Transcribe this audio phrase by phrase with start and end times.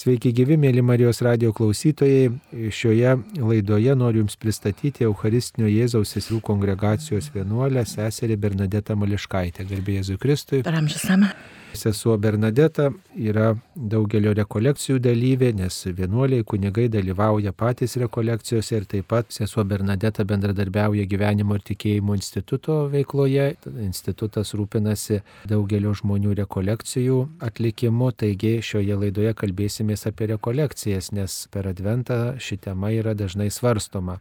[0.00, 2.30] Sveiki gyvi, mėly Marijos radio klausytojai.
[2.72, 9.66] Šioje laidoje noriu Jums pristatyti Eucharistinio Jėzaus seserų kongregacijos vienuolę seserį Bernadetą Mališkaitę.
[9.68, 10.62] Garbė Jėzui Kristui.
[10.64, 11.34] Per amžius sama.
[11.72, 19.30] Sesuo Bernadeta yra daugelio rekolekcijų dalyvė, nes vienuoliai kunigai dalyvauja patys rekolekcijose ir taip pat
[19.34, 23.46] sesuo Bernadeta bendradarbiauja gyvenimo ir tikėjimo instituto veikloje.
[23.86, 25.20] Institutas rūpinasi
[25.50, 32.90] daugelio žmonių rekolekcijų atlikimu, taigi šioje laidoje kalbėsimės apie rekolekcijas, nes per adventą ši tema
[32.96, 34.18] yra dažnai svarstoma.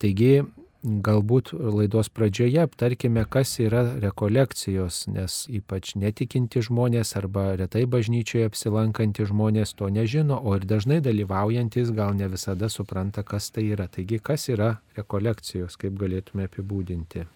[0.00, 0.42] Taigi
[0.80, 9.26] Galbūt laidos pradžioje aptarkime, kas yra rekolekcijos, nes ypač netikinti žmonės arba retai bažnyčioje apsilankanti
[9.28, 13.90] žmonės to nežino, o ir dažnai dalyvaujantis gal ne visada supranta, kas tai yra.
[13.92, 17.26] Taigi, kas yra rekolekcijos, kaip galėtume apibūdinti.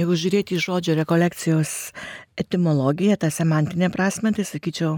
[0.00, 1.76] Jeigu žiūrėti į žodžio rekolekcijos
[2.40, 4.96] etimologiją, tą semantinę prasme, tai sakyčiau,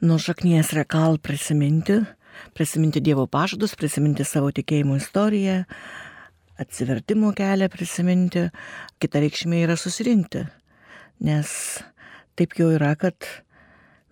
[0.00, 2.00] nuo šaknies rekal prisiminti,
[2.56, 5.66] prisiminti Dievo pažadus, prisiminti savo tikėjimo istoriją
[6.58, 8.48] atsivertimo kelią prisiminti,
[9.02, 10.44] kita reikšmė yra susirinkti.
[11.24, 11.50] Nes
[12.38, 13.16] taip jau yra, kad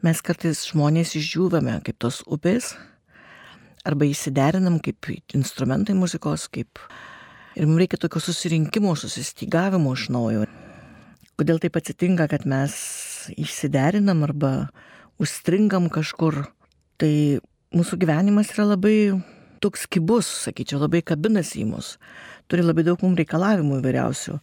[0.07, 2.75] mes kartais žmonės išdžiūvame kaip tos upės,
[3.87, 6.81] arba įsiderinam kaip instrumentai muzikos, kaip...
[7.57, 10.43] Ir mums reikia tokio susirinkimo, susistygavimo iš naujo.
[11.41, 12.75] Kodėl taip atsitinka, kad mes
[13.33, 14.51] įsiderinam arba
[15.23, 16.43] užstringam kažkur,
[17.01, 17.41] tai
[17.73, 18.99] mūsų gyvenimas yra labai
[19.65, 21.95] toks kibus, sakyčiau, labai kabinasi į mus
[22.51, 24.39] turi labai daug mums reikalavimų įvairiausių.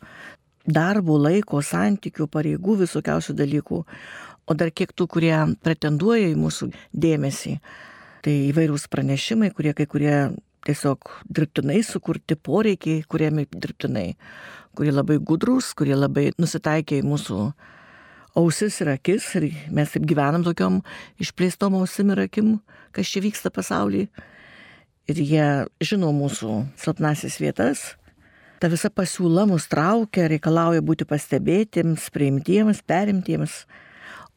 [0.73, 3.82] Darbo, laiko, santykių, pareigų, visokiausių dalykų.
[4.48, 6.70] O dar kiek tų, kurie pretenduoja į mūsų
[7.06, 7.58] dėmesį.
[8.23, 10.16] Tai įvairūs pranešimai, kurie kai kurie
[10.64, 14.14] tiesiog dirbtinai sukurti poreikiai, kuriami dirbtinai,
[14.76, 17.40] kurie labai gudrus, kurie labai nusitaikė į mūsų
[18.40, 20.80] ausis ir akis ir mes taip gyvenam tokiom
[21.23, 22.56] išplėstom ausim ir akim,
[22.95, 24.08] kas čia vyksta pasaulyje
[25.09, 25.48] ir jie
[25.84, 27.94] žino mūsų silpnasis vietas.
[28.64, 33.64] Ta visa pasiūla mus traukia, reikalauja būti pastebėtiems, priimtiems, perimtiems.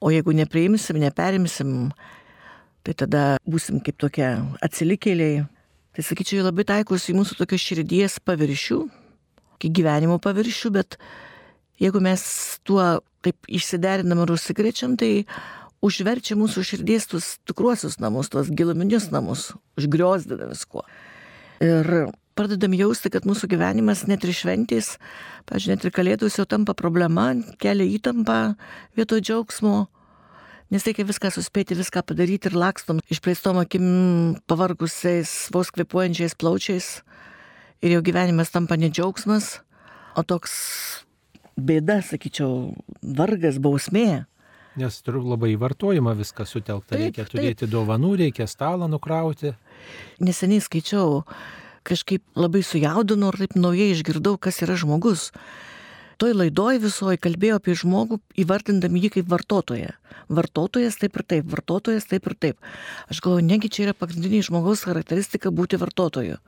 [0.03, 1.93] O jeigu nepriimsim, neperimsim,
[2.85, 4.27] tai tada būsim kaip tokie
[4.67, 5.45] atsilikėliai.
[5.97, 8.81] Tai sakyčiau, labai taikus į mūsų tokio širdies paviršių,
[9.57, 10.99] iki gyvenimo paviršių, bet
[11.81, 12.27] jeigu mes
[12.69, 15.25] tuo taip išsiderinam ir užsikrečiam, tai
[15.87, 20.85] užverčia mūsų širdies tuos tikruosius namus, tuos giluminius namus, užgriozdina viskuo.
[21.65, 24.97] Ir pradedam jausti, kad mūsų gyvenimas net ir šventys,
[25.49, 27.31] pažiūrėjau, net ir kalėdus jau tampa problema,
[27.63, 28.41] kelia įtampą
[28.99, 29.87] vietoj džiaugsmo,
[30.75, 33.87] nes reikia viską suspėti, viską padaryti ir lakstom išplėstom akim
[34.51, 36.91] pavargusiais, vos kvepuojančiais plaučiais
[37.81, 39.61] ir jau gyvenimas tampa ne džiaugsmas,
[40.17, 40.53] o toks
[41.57, 44.27] bėda, sakyčiau, vargas, bausmė.
[44.77, 47.73] Nes turiu labai vartojimą viską sutelkta, taip, reikia turėti taip.
[47.73, 49.55] dovanų, reikia stalą nukrauti.
[50.21, 51.23] Neseniai skaičiau,
[51.87, 55.31] kažkaip labai sujaudino ir taip naujai išgirdau, kas yra žmogus.
[56.21, 59.91] Toj laidoj visoji kalbėjo apie žmogų, įvardindami jį kaip vartotoją.
[60.33, 62.71] Vartotojas taip ir taip, vartotojas taip ir taip.
[63.13, 66.39] Aš galvoju, negi čia yra pagrindinė žmogaus charakteristika būti vartotoju.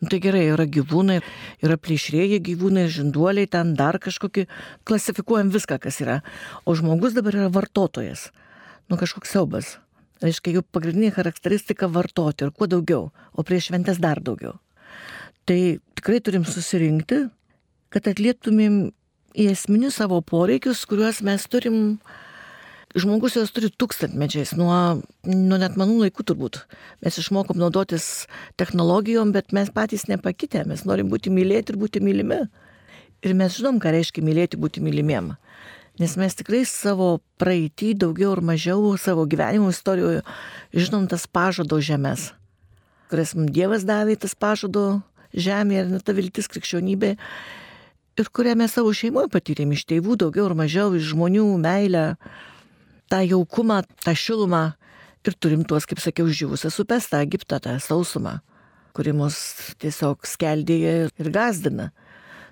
[0.00, 1.18] Nu, tai gerai, yra gyvūnai,
[1.60, 4.46] yra plėšrėjai gyvūnai, žinduoliai, ten dar kažkokį,
[4.88, 6.20] klasifikuojam viską, kas yra.
[6.64, 8.30] O žmogus dabar yra vartotojas.
[8.88, 9.74] Nu, kažkoks siaubas.
[10.24, 14.56] Reiškia, jų pagrindinė charakteristika vartoti ir kuo daugiau, o prieš šventės dar daugiau.
[15.48, 15.60] Tai
[15.96, 17.26] tikrai turim susirinkti,
[17.92, 18.82] kad atlieptumėm
[19.36, 21.98] į esminius savo poreikius, kuriuos mes turim
[22.98, 26.62] žmogus jos turi tūkstantmečiais, nuo, nuo net manų laikų turbūt.
[27.04, 28.26] Mes išmokom naudotis
[28.60, 32.42] technologijom, bet mes patys nepakitę, mes norim būti mylėti ir būti mylimi.
[33.20, 35.34] Ir mes žinom, ką reiškia mylėti, būti mylimiem.
[36.00, 40.22] Nes mes tikrai savo praeitį daugiau ar mažiau savo gyvenimo istorijoje
[40.72, 42.30] žinom tas pažado žemės,
[43.12, 45.02] kurias mums Dievas davė, tas pažado
[45.36, 47.16] žemė ir ta viltis krikščionybė
[48.20, 52.04] ir kurią mes savo šeimoje patyrėm iš tėvų daugiau ar mažiau, iš žmonių meilę,
[53.10, 54.70] tą jaukumą, tą šilumą
[55.26, 58.38] ir turim tuos, kaip sakiau, žyvusias upes, tą Egiptą, tą sausumą,
[58.96, 59.36] kuri mus
[59.82, 61.90] tiesiog skeldėja ir gazdina.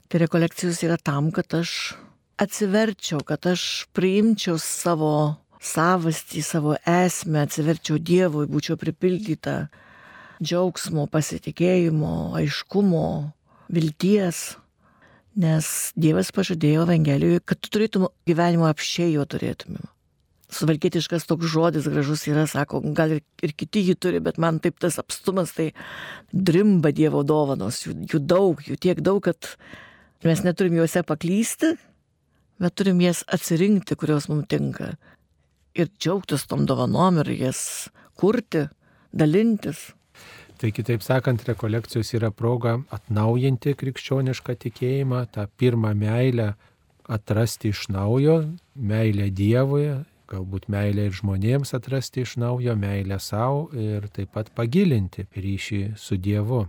[0.08, 1.94] Tai rekolekcijos yra tam, kad aš
[2.40, 5.12] atsiverčiau, kad aš priimčiau savo
[5.60, 9.69] savastį, savo esmę, atsiverčiau Dievui, būčiau pripildyta
[10.38, 13.08] džiaugsmo, pasitikėjimo, aiškumo,
[13.75, 14.56] vilties.
[15.38, 19.87] Nes Dievas pažadėjo Evangelijoje, kad tu turėtum gyvenimo apšiai jo turėtumėm
[20.52, 24.78] suvalkietiškas toks žodis gražus yra, sako, gal ir, ir kiti jį turi, bet man taip
[24.80, 25.70] tas apstumas, tai
[26.32, 29.52] drimba Dievo dovanos, jų, jų daug, jų tiek daug, kad
[30.24, 31.74] mes neturim juose paklysti,
[32.58, 34.94] bet turim jas atsirinkti, kurios mums tinka.
[35.78, 37.60] Ir džiaugtis tom dovanom ir jas
[38.18, 38.66] kurti,
[39.14, 39.92] dalintis.
[40.58, 46.48] Tai kitaip sakant, rekolekcijos yra proga atnaujinti krikščionišką tikėjimą, tą pirmą meilę
[47.08, 48.40] atrasti iš naujo,
[48.74, 49.86] meilę Dievui,
[50.28, 56.19] galbūt meilę ir žmonėms atrasti iš naujo, meilę savo ir taip pat pagilinti ryšį su
[56.20, 56.66] Dievu.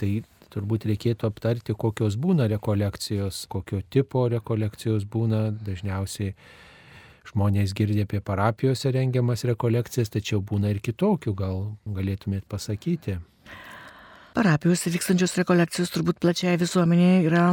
[0.00, 0.10] Tai
[0.50, 6.34] turbūt reikėtų aptarti, kokios būna rekolekcijos, kokio tipo rekolekcijos būna dažniausiai
[7.30, 13.20] žmonės girdė apie parapijose rengiamas rekolekcijas, tačiau būna ir kitokių, gal galėtumėt pasakyti.
[14.34, 17.44] Parapijose vykstančios rekolekcijos turbūt plačiai visuomenėje yra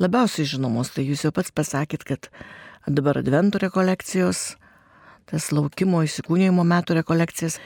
[0.00, 0.92] labiausiai žinomos.
[0.94, 2.30] Tai jūs jau pats pasakėt, kad
[2.88, 4.56] dabar advento rekolekcijos,
[5.30, 7.58] tas laukimo įsikūnijimo metų rekolekcijas,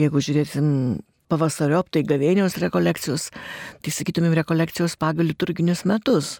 [0.00, 0.68] jeigu žiūrėsim
[1.32, 3.30] pavasariop, tai gavėnios rekolekcijos,
[3.80, 6.38] tai sakytumėm rekolekcijos pagal liturginius metus.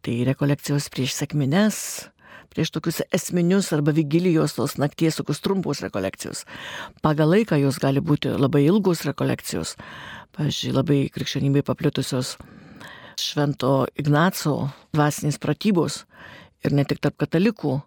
[0.00, 1.80] Tai rekolekcijos prieš sekmines,
[2.50, 6.46] prieš tokius esminius arba vigilijos tos nakties tokius trumpus rekolekcijos.
[7.04, 9.76] Pagal laiką jos gali būti labai ilgos rekolekcijos.
[10.36, 12.36] Pavyzdžiui, labai krikščionybei paplitusios
[13.20, 16.04] Švento Ignaco dvasinės pratybos
[16.64, 17.80] ir ne tik tarp katalikų,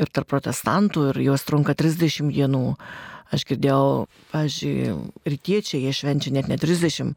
[0.00, 2.64] ir tarp protestantų, ir jos trunka 30 dienų.
[3.30, 4.94] Aš girdėjau, pavyzdžiui,
[5.28, 7.12] rytiečiai, jie švenčia net ne 30,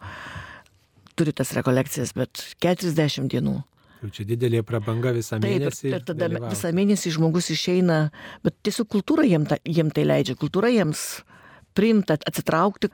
[1.18, 3.62] turi tas rekolekcijas, bet 40 dienų.
[4.04, 5.86] Jau čia didelė prabanga visą mėnesį.
[5.88, 6.54] Taip, ir tada dalyvauti.
[6.54, 8.00] visą mėnesį žmogus išeina,
[8.44, 11.24] bet tiesiog kultūra jiem, ta, jiem tai leidžia, kultūra jiems
[11.78, 12.92] priimta, atsitraukti.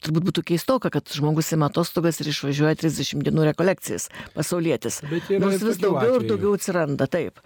[0.00, 5.02] Turbūt būtų keistoka, kad žmogus ima atostogas ir išvažiuoja 30 dienų rekolekcijas, pasaulietis.
[5.04, 6.22] Nors vis daugiau atveju.
[6.24, 7.38] ir daugiau atsiranda, taip.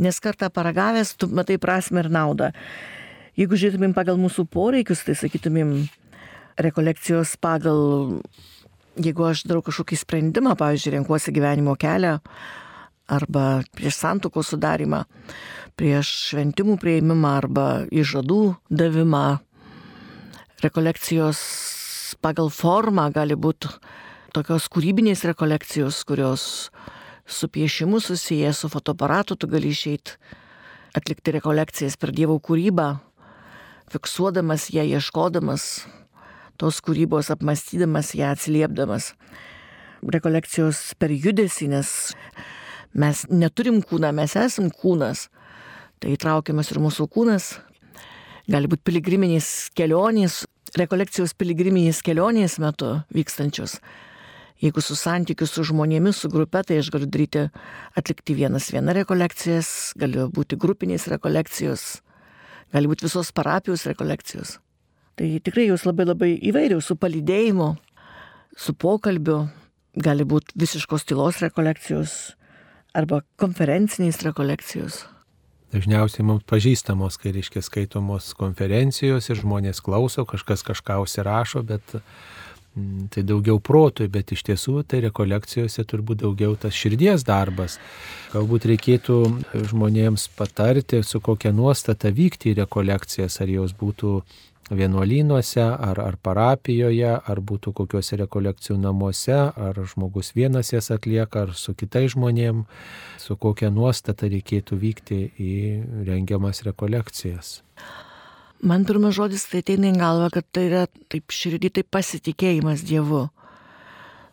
[0.00, 2.50] Nes kartą paragavęs, tu matai prasme ir naudą.
[3.38, 5.74] Jeigu žiūrėtumėm pagal mūsų poreikius, tai sakytumėm
[6.60, 8.18] rekolekcijos pagal
[8.98, 12.18] jeigu aš darau kažkokį sprendimą, pavyzdžiui, renkuosi gyvenimo kelią
[13.10, 15.02] arba prieš santukos sudarimą,
[15.78, 19.40] prieš šventimų prieimimą arba įžadų davimą,
[20.62, 21.40] rekolekcijos
[22.22, 23.70] pagal formą gali būti
[24.34, 26.44] tokios kūrybinės rekolekcijos, kurios
[27.30, 30.18] su piešimu susiję, su fotoaparatu tu gali išeiti
[30.94, 32.96] atlikti rekolekcijas per Dievo kūrybą,
[33.90, 35.86] fiksuodamas ją, ieškodamas
[36.60, 39.14] tos kūrybos apmastydamas ją atsiliepdamas.
[40.00, 41.90] Rekolekcijos per judesį, nes
[42.96, 45.28] mes neturim kūną, mes esam kūnas.
[46.00, 47.52] Tai įtraukiamas ir mūsų kūnas.
[48.50, 50.42] Gali būti piligriminės kelionės,
[50.80, 53.78] rekolekcijos piligriminės kelionės metu vykstančios.
[54.60, 57.46] Jeigu su santykiu su žmonėmis, su grupe, tai aš galiu daryti,
[57.96, 59.70] atlikti vienas vieną rekolekcijas,
[60.00, 61.84] gali būti grupinės rekolekcijos,
[62.74, 64.58] gali būti visos parapijos rekolekcijos.
[65.16, 67.70] Tai tikrai jūs labai labai įvairių, su palydėjimu,
[68.56, 69.46] su pokalbiu,
[69.96, 72.18] gali būti visiškos tylos rekolekcijos
[72.96, 75.06] arba konferencinės rekolekcijos.
[75.70, 81.94] Dažniausiai mums pažįstamos, kai reiškia skaitomos konferencijos ir žmonės klauso, kažkas kažką užsirašo, bet
[83.10, 87.78] tai daugiau protui, bet iš tiesų tai rekolekcijose turbūt daugiau tas širdies darbas.
[88.34, 89.16] Galbūt reikėtų
[89.72, 94.20] žmonėms patarti, su kokia nuostata vykti į rekolekcijas, ar jos būtų
[94.70, 101.56] vienuolynuose, ar, ar parapijoje, ar būtų kokiuose rekolekcijų namuose, ar žmogus vienas jas atlieka, ar
[101.58, 102.62] su kitais žmonėm,
[103.18, 105.56] su kokia nuostata reikėtų vykti į
[106.06, 107.58] rengiamas rekolekcijas.
[108.60, 113.22] Man pirmas žodis tai ateina į galvą, kad tai yra taip širdį, tai pasitikėjimas Dievu,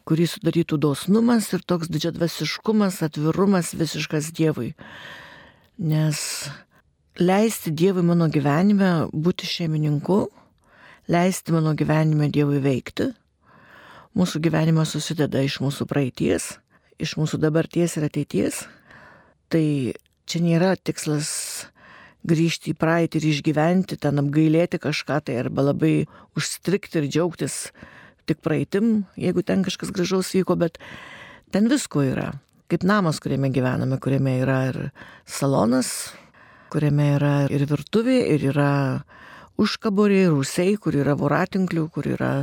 [0.08, 4.74] kurį sudarytų dosnumas ir toks didžiadvasiškumas, atvirumas visiškas Dievui.
[5.80, 6.20] Nes
[7.16, 10.20] leisti Dievui mano gyvenime būti šeimininku,
[11.08, 13.14] leisti mano gyvenime Dievui veikti.
[14.18, 16.58] Mūsų gyvenimas susideda iš mūsų praeities,
[17.00, 18.66] iš mūsų dabarties ir ateities.
[19.48, 19.66] Tai
[20.28, 21.32] čia nėra tikslas
[22.28, 26.08] grįžti į praeitį ir išgyventi, ten apgailėti kažką tai arba labai
[26.38, 27.60] užstrikti ir džiaugtis
[28.28, 30.82] tik praeitim, jeigu ten kažkas gražaus vyko, bet
[31.52, 32.34] ten visko yra.
[32.68, 34.80] Kaip namas, kuriame gyvename, kuriame yra ir
[35.24, 36.12] salonas,
[36.74, 38.72] kuriame yra ir virtuvė, ir yra
[39.58, 42.34] užkaboriai, rūsiai, kur yra voratinklių, kur yra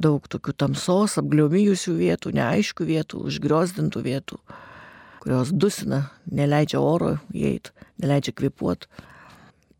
[0.00, 4.40] daug tokių tamsos, apgliomyjusių vietų, neaiškių vietų, užgriozdintų vietų,
[5.20, 8.88] kurios dusina, neleidžia oro įeiti, neleidžia kvepuoti.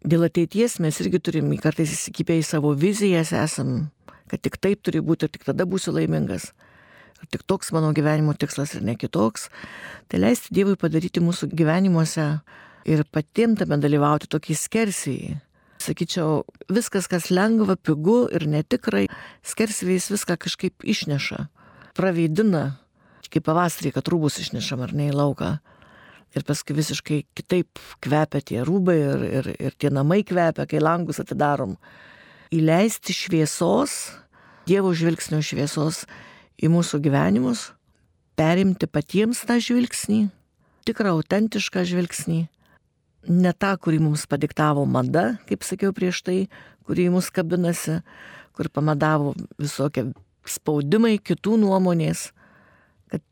[0.01, 3.91] Dėl ateities mes irgi turim kartais įsikipę į savo vizijas, esam,
[4.31, 6.53] kad tik taip turi būti ir tik tada būsiu laimingas.
[7.21, 9.51] Ir tik toks mano gyvenimo tikslas ir ne kitoks.
[10.09, 12.27] Tai leisti Dievui padaryti mūsų gyvenimuose
[12.89, 15.19] ir patiem tame dalyvauti tokį skersį.
[15.81, 19.07] Sakyčiau, viskas, kas lengva, pigu ir netikrai,
[19.45, 21.47] skersvėjais viską kažkaip išneša,
[21.97, 22.80] praveidina,
[23.31, 25.55] kaip pavasarį, kad rūbus išnešam ar ne į lauką.
[26.37, 31.19] Ir paskui visiškai kitaip kvepia tie rūbai ir, ir, ir tie namai kvepia, kai langus
[31.23, 31.77] atidarom.
[32.51, 34.17] įleisti šviesos,
[34.67, 36.05] Dievo žvilgsnio šviesos
[36.61, 37.71] į mūsų gyvenimus,
[38.39, 40.29] perimti patiems tą žvilgsnį,
[40.87, 42.41] tikrą autentišką žvilgsnį,
[43.29, 46.39] ne tą, kurį mums padiktavo mada, kaip sakiau prieš tai,
[46.87, 48.01] kurį mus kabinasi,
[48.55, 50.11] kur pamadavo visokie
[50.47, 52.31] spaudimai kitų nuomonės,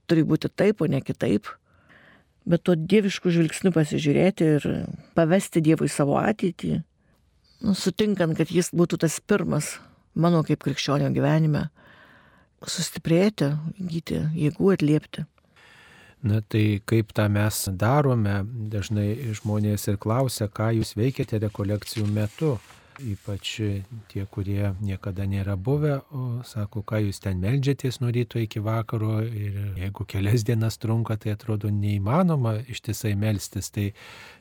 [0.09, 1.50] turi būti taip, o ne kitaip.
[2.49, 4.69] Bet to dieviškų žvilgsnių pasižiūrėti ir
[5.19, 6.79] pavesti Dievui savo ateitį,
[7.67, 9.77] nu, sutinkant, kad jis būtų tas pirmas
[10.19, 11.69] mano kaip krikščionio gyvenime
[12.67, 15.27] sustiprėti, gyti jėgų atliepti.
[16.27, 18.41] Na tai kaip tą mes darome,
[18.73, 22.57] dažnai žmonės ir klausia, ką jūs veikiate rekolekcijų metu.
[22.99, 23.50] Ypač
[24.11, 29.21] tie, kurie niekada nėra buvę, o sako, ką jūs ten melžiatės nuo ryto iki vakaro
[29.23, 33.93] ir jeigu kelias dienas trunka, tai atrodo neįmanoma ištisai melstis, tai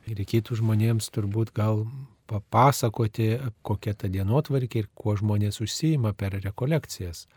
[0.09, 1.85] reikėtų žmonėms turbūt gal
[2.27, 3.29] papasakoti,
[3.61, 7.27] kokia ta dienotvarkė ir kuo žmonės užsijima per rekolekcijas.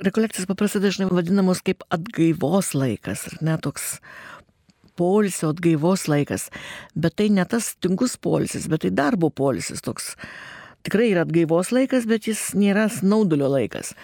[0.00, 3.98] Rekolekcijas paprastai dažnai vadinamos kaip atgaivos laikas, ar ne toks
[5.00, 6.48] polisio atgaivos laikas,
[6.94, 10.12] bet tai ne tas tingus polisis, bet tai darbo polisis toks.
[10.84, 13.94] Tikrai yra atgaivos laikas, bet jis nėra snaudulio laikas.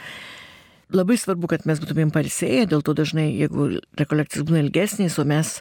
[0.95, 5.57] Labai svarbu, kad mes būtumėm pailsėję, dėl to dažnai, jeigu rekolekcijas būna ilgesnės, o mes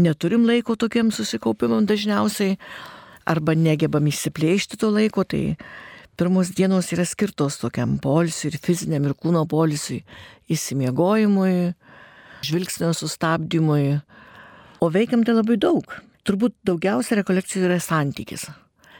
[0.00, 2.56] neturim laiko tokiam susikaupimam dažniausiai,
[3.28, 5.58] arba negebam išsiplėšti to laiko, tai
[6.16, 10.02] pirmos dienos yra skirtos tokiam polisiui ir fiziniam ir kūno polisiui,
[10.52, 11.74] įsimiegojimui,
[12.48, 14.00] žvilgsnio sustabdymui.
[14.82, 15.86] O veikiam tai labai daug.
[16.26, 18.48] Turbūt daugiausia rekolekcijų yra santykis.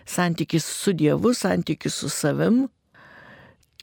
[0.07, 2.69] Santykis su Dievu, santykis su savim,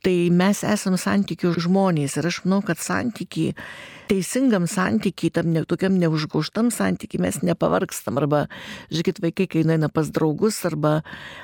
[0.03, 3.55] tai mes esame santykių žmonės ir aš manau, kad santykiai,
[4.11, 8.19] teisingam santykiai, tam ne, tokiam neužgauštam santykiai mes nepavargstam.
[8.21, 8.45] Arba,
[8.93, 11.01] žiūrėkit, vaikai, kai eina pas draugus arba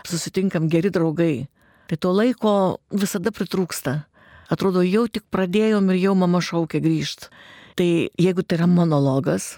[0.07, 1.47] susitinkam geri draugai,
[1.91, 2.55] tai to laiko
[2.95, 4.05] visada pritrūksta.
[4.51, 7.31] Atrodo, jau tik pradėjom ir jau mama šaukia grįžti.
[7.75, 9.57] Tai jeigu tai yra monologas,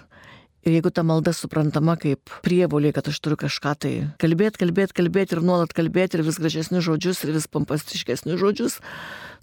[0.68, 5.38] Ir jeigu ta malda suprantama kaip prievolė, kad aš turiu kažką tai kalbėti, kalbėti, kalbėti
[5.38, 8.76] ir nuolat kalbėti ir vis gražesnius žodžius ir vis pompastiškesnius žodžius,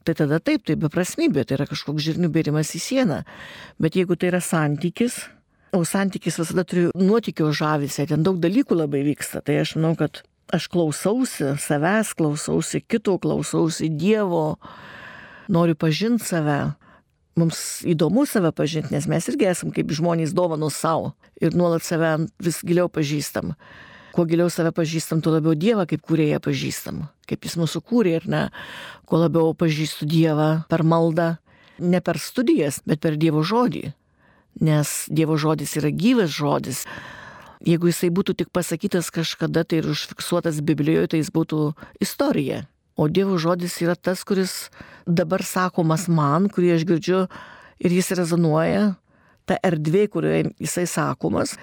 [0.06, 3.20] tai tada taip, tai beprasmybė, tai yra kažkoks žirnių bėrimas į sieną.
[3.82, 5.18] Bet jeigu tai yra santykis,
[5.74, 10.22] o santykis visada turi nuotikio žavisi, ten daug dalykų labai vyksta, tai aš manau, kad
[10.54, 14.60] aš klausausi savęs, klausausi kito, klausausi Dievo,
[15.50, 16.76] noriu pažinti save
[17.40, 22.30] mums įdomu save pažinti, nes mes irgi esam kaip žmonės dovanų savo ir nuolat save
[22.40, 23.54] vis giliau pažįstam.
[24.16, 28.28] Kuo giliau save pažįstam, tuo labiau Dievą kaip kūrėją pažįstam, kaip jis mūsų kūrė ir
[28.32, 28.44] ne,
[29.04, 31.34] kuo labiau pažįstu Dievą per maldą,
[31.84, 33.90] ne per studijas, bet per Dievo žodį.
[34.64, 36.86] Nes Dievo žodis yra gyvas žodis.
[37.66, 42.64] Jeigu jisai būtų tik pasakytas kažkada tai ir užfiksuotas Biblijoje, tai jis būtų istorija.
[42.96, 44.70] O Dievo žodis yra tas, kuris
[45.04, 47.26] dabar sakomas man, kurį aš girdžiu
[47.84, 48.94] ir jis rezonuoja,
[49.44, 51.58] ta erdvė, kurioje jisai sakomas,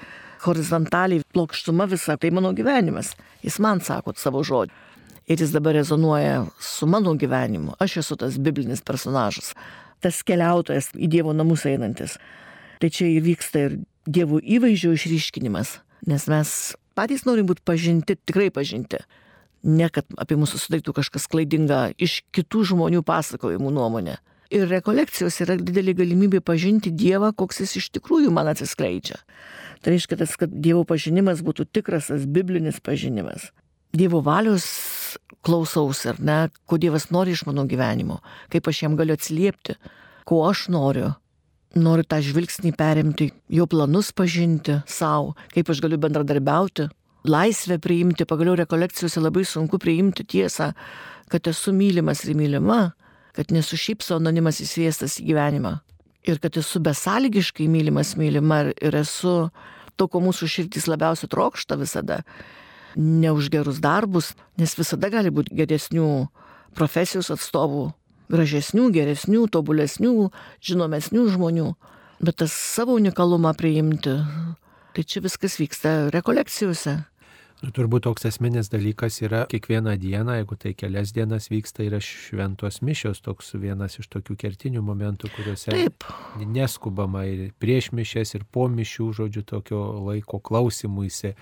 [0.45, 3.15] horizontaliai plokštuma visa, tai mano gyvenimas.
[3.41, 4.75] Jis man sako savo žodį.
[5.31, 7.79] Ir jis dabar rezonuoja su mano gyvenimu.
[7.81, 9.55] Aš esu tas biblinis personažas,
[10.05, 12.19] tas keliautojas į Dievo namus einantis.
[12.83, 15.79] Tai čia įvyksta ir Dievo įvaizdžio išryškinimas,
[16.11, 16.55] nes mes
[16.99, 19.01] patys norim būti pažinti, tikrai pažinti
[19.63, 24.19] ne kad apie mūsų sudarytų kažkas klaidinga iš kitų žmonių pasakojimų nuomonė.
[24.53, 29.23] Ir rekolekcijos yra didelį galimybė pažinti Dievą, koks jis iš tikrųjų man atsiskleidžia.
[29.81, 33.49] Tai reiškia, tas, kad Dievo pažinimas būtų tikras, tas biblinis pažinimas.
[33.97, 34.67] Dievo valios
[35.45, 36.39] klausaus, ar ne,
[36.69, 38.21] ko Dievas nori iš mano gyvenimo,
[38.53, 39.79] kaip aš jam galiu atsiliepti,
[40.29, 41.15] ko aš noriu.
[41.73, 46.91] Noriu tą žvilgsnį perimti, jo planus pažinti savo, kaip aš galiu bendradarbiauti
[47.25, 50.73] laisvę priimti, pagaliau rekolekcijose labai sunku priimti tiesą,
[51.31, 52.93] kad esu mylimas ir mylima,
[53.33, 55.79] kad nesu savo anonimas įsviestas į gyvenimą.
[56.29, 59.51] Ir kad esu besąlygiškai mylimas, mylima ir esu
[59.97, 62.23] to, ko mūsų širdys labiausiai trokšta visada.
[62.97, 66.29] Ne už gerus darbus, nes visada gali būti geresnių
[66.77, 67.91] profesijos atstovų,
[68.33, 71.71] gražesnių, geresnių, tobulesnių, žinomesnių žmonių.
[72.23, 74.15] Bet tas savo unikalumą priimti,
[74.95, 77.01] tai čia viskas vyksta rekolekcijose.
[77.63, 82.81] Nu, turbūt toks esminis dalykas yra kiekvieną dieną, jeigu tai kelias dienas vyksta, yra šventos
[82.83, 86.07] mišios, toks vienas iš tokių kertinių momentų, kuriuose Taip.
[86.43, 91.37] neskubama ir prieš mišės, ir po mišių, žodžiu, tokio laiko klausimuisi,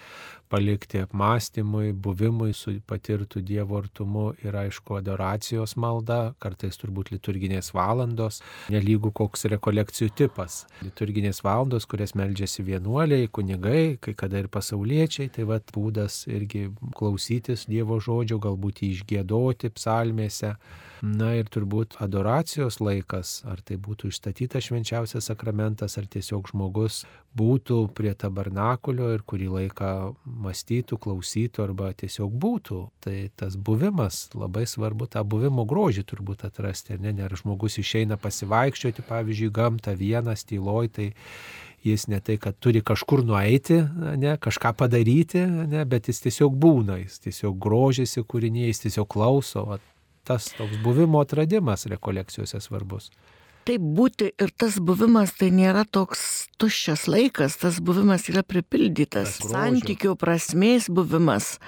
[0.50, 8.40] palikti apmąstymui, buvimui su patirtų Dievo artumu ir aišku adoracijos malda, kartais turbūt liturginės valandos,
[8.74, 10.64] nelygų koks rekolekcijų tipas.
[10.84, 17.68] Liturginės valandos, kurias meldžiasi vienuoliai, kunigai, kai kada ir pasauliečiai, tai vad būdas irgi klausytis
[17.70, 20.56] Dievo žodžio, galbūt jį išgėdoti psalmėse.
[21.00, 27.78] Na ir turbūt adoracijos laikas, ar tai būtų išstatytas švenčiausias sakramentas, ar tiesiog žmogus būtų
[27.96, 29.92] prie tabernakulio ir kurį laiką
[30.44, 32.82] mąstytų, klausytų arba tiesiog būtų.
[33.00, 38.20] Tai tas buvimas, labai svarbu tą buvimo grožį turbūt atrasti, ne, ne, ar žmogus išeina
[38.20, 41.12] pasivaikščioti, pavyzdžiui, gamtą vienas tyloj, tai
[41.84, 43.80] jis ne tai, kad turi kažkur nueiti,
[44.20, 49.64] ne, kažką padaryti, ne, bet jis tiesiog būna, jis tiesiog grožėsi kūrinyje, jis tiesiog klauso.
[49.70, 49.86] Vat,
[50.24, 53.10] tas toks buvimo atradimas rekolekcijose svarbus.
[53.68, 60.14] Taip būti ir tas buvimas tai nėra toks tuščias laikas, tas buvimas yra pripildytas, santykių
[60.20, 61.58] prasmės buvimas.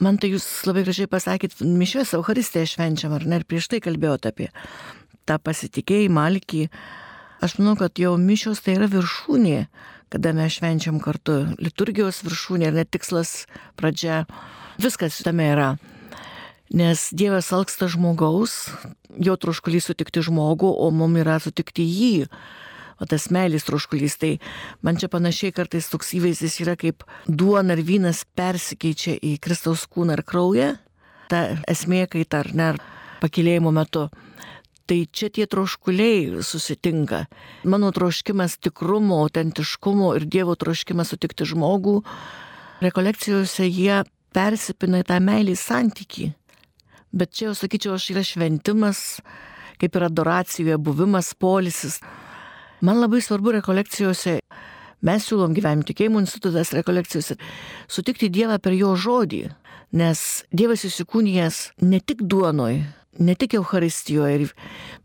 [0.00, 4.30] Man tai jūs labai gražiai pasakėt, mišės Euharistėje švenčiam, ar ne, ir prieš tai kalbėjote
[4.30, 4.48] apie
[5.26, 6.62] tą pasitikėjimą, alkį.
[7.42, 9.58] Aš manau, kad jau mišios tai yra viršūnė,
[10.12, 13.48] kada mes švenčiam kartu, liturgijos viršūnė ir net tikslas
[13.80, 14.22] pradžia,
[14.80, 15.74] viskas tame yra.
[16.74, 18.72] Nes Dievas alksta žmogaus,
[19.22, 22.26] jo troškulys sutikti žmogų, o mum yra sutikti jį.
[22.98, 24.30] O tas meilės troškulys, tai
[24.82, 30.16] man čia panašiai kartais toks įvaizdis yra kaip duona ir vynas persikeičia į Kristaus kūną
[30.16, 30.70] ir kraują.
[31.30, 32.72] Ta esmė, kai tar, ne,
[33.20, 34.08] pakilėjimo metu.
[34.86, 37.26] Tai čia tie troškuliai susitinka.
[37.66, 42.00] Mano troškimas tikrumo, autentiškumo ir Dievo troškimas sutikti žmogų,
[42.86, 44.04] rekolekcijose jie
[44.34, 46.30] persipina į tą meilį santyki.
[47.16, 48.98] Bet čia jau sakyčiau, aš yra šventimas,
[49.80, 52.00] kaip ir adoracijoje, buvimas, polisis.
[52.84, 54.34] Man labai svarbu rekolekcijose,
[55.00, 57.38] mes siūlom gyvenimo tikėjimo institutas rekolekcijose,
[57.88, 59.46] sutikti Dievą per jo žodį,
[59.96, 60.20] nes
[60.52, 62.82] Dievas įsikūnijęs ne tik duonoj,
[63.16, 64.50] ne tik Euharistijoje,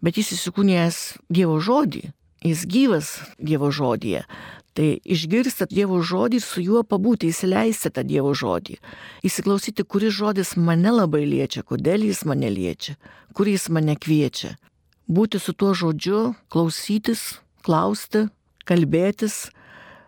[0.03, 0.99] bet jis įsikūnijęs
[1.31, 2.09] Dievo žodį,
[2.43, 4.25] jis gyvas Dievo žodėje.
[4.71, 8.77] Tai išgirstat Dievo žodį ir su juo pabūti, įsileisti tą Dievo žodį.
[9.27, 12.95] Įsiklausyti, kuris žodis mane labai liečia, kodėl jis mane liečia,
[13.35, 14.55] kur jis mane kviečia.
[15.11, 18.29] Būti su tuo žodžiu, klausytis, klausti,
[18.63, 19.49] kalbėtis.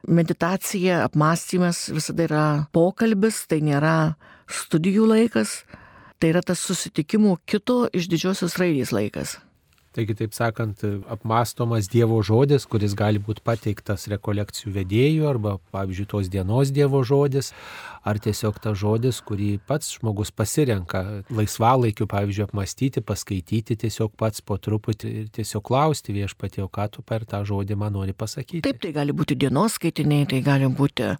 [0.03, 4.15] Meditacija, apmąstymas visada yra pokalbis, tai nėra
[4.51, 5.61] studijų laikas,
[6.19, 9.37] tai yra tas susitikimų kito iš didžiosios raidės laikas.
[9.93, 10.81] Taigi, taip sakant,
[11.13, 17.51] apmastomas Dievo žodis, kuris gali būti pateiktas rekolekcijų vedėjų arba, pavyzdžiui, tos dienos Dievo žodis,
[18.01, 24.57] ar tiesiog tas žodis, kurį pats žmogus pasirenka laisvalaikiu, pavyzdžiui, apmastyti, paskaityti tiesiog pats po
[24.57, 28.63] truputį ir tiesiog klausti viešpatėjo, ką tu per tą žodį man nori pasakyti.
[28.65, 31.13] Taip, tai gali būti dienos skaitiniai, tai gali būti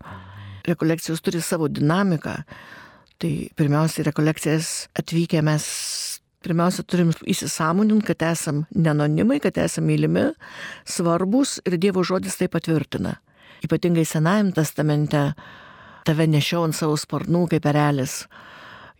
[0.66, 2.40] rekolekcijos turi savo dinamiką.
[3.22, 5.64] Tai pirmiausia, rekolekcijas atvykę mes
[6.44, 10.30] pirmiausia turim įsisamoninti, kad esam nenonimai, kad esam mylimi,
[10.86, 13.18] svarbus ir Dievo žodis tai patvirtina.
[13.64, 15.30] Ypatingai Senajame testamente
[16.08, 18.24] tave nešiau ant savo sparnų kaip erelis.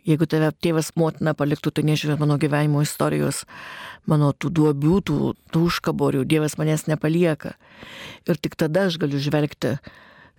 [0.04, 3.44] Jeigu tave tėvas motina paliktų, tai nežiūrėt mano gyvenimo istorijos,
[4.08, 5.18] mano tų duobių, tų,
[5.52, 7.54] tų užkaborių, Dievas manęs nepalieka.
[8.28, 9.78] Ir tik tada aš galiu žvelgti,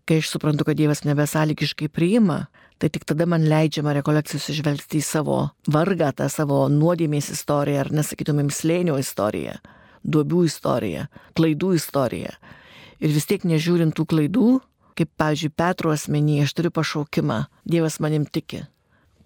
[0.06, 2.46] kai aš suprantu, kad Dievas nebesąlygiškai priima,
[2.78, 5.38] tai tik tada man leidžiama rekolekcijos išvelgti į savo
[5.72, 9.56] vargą, tą savo nuodėmės istoriją, ar nesakytumėm slėnio istoriją,
[10.04, 11.08] duobių istoriją,
[11.40, 12.36] klaidų istoriją.
[13.00, 14.50] Ir vis tiek nežiūrint tų klaidų,
[14.96, 18.66] kaip, pavyzdžiui, Petro asmenyje, aš turiu pašaukimą, Dievas manim tiki.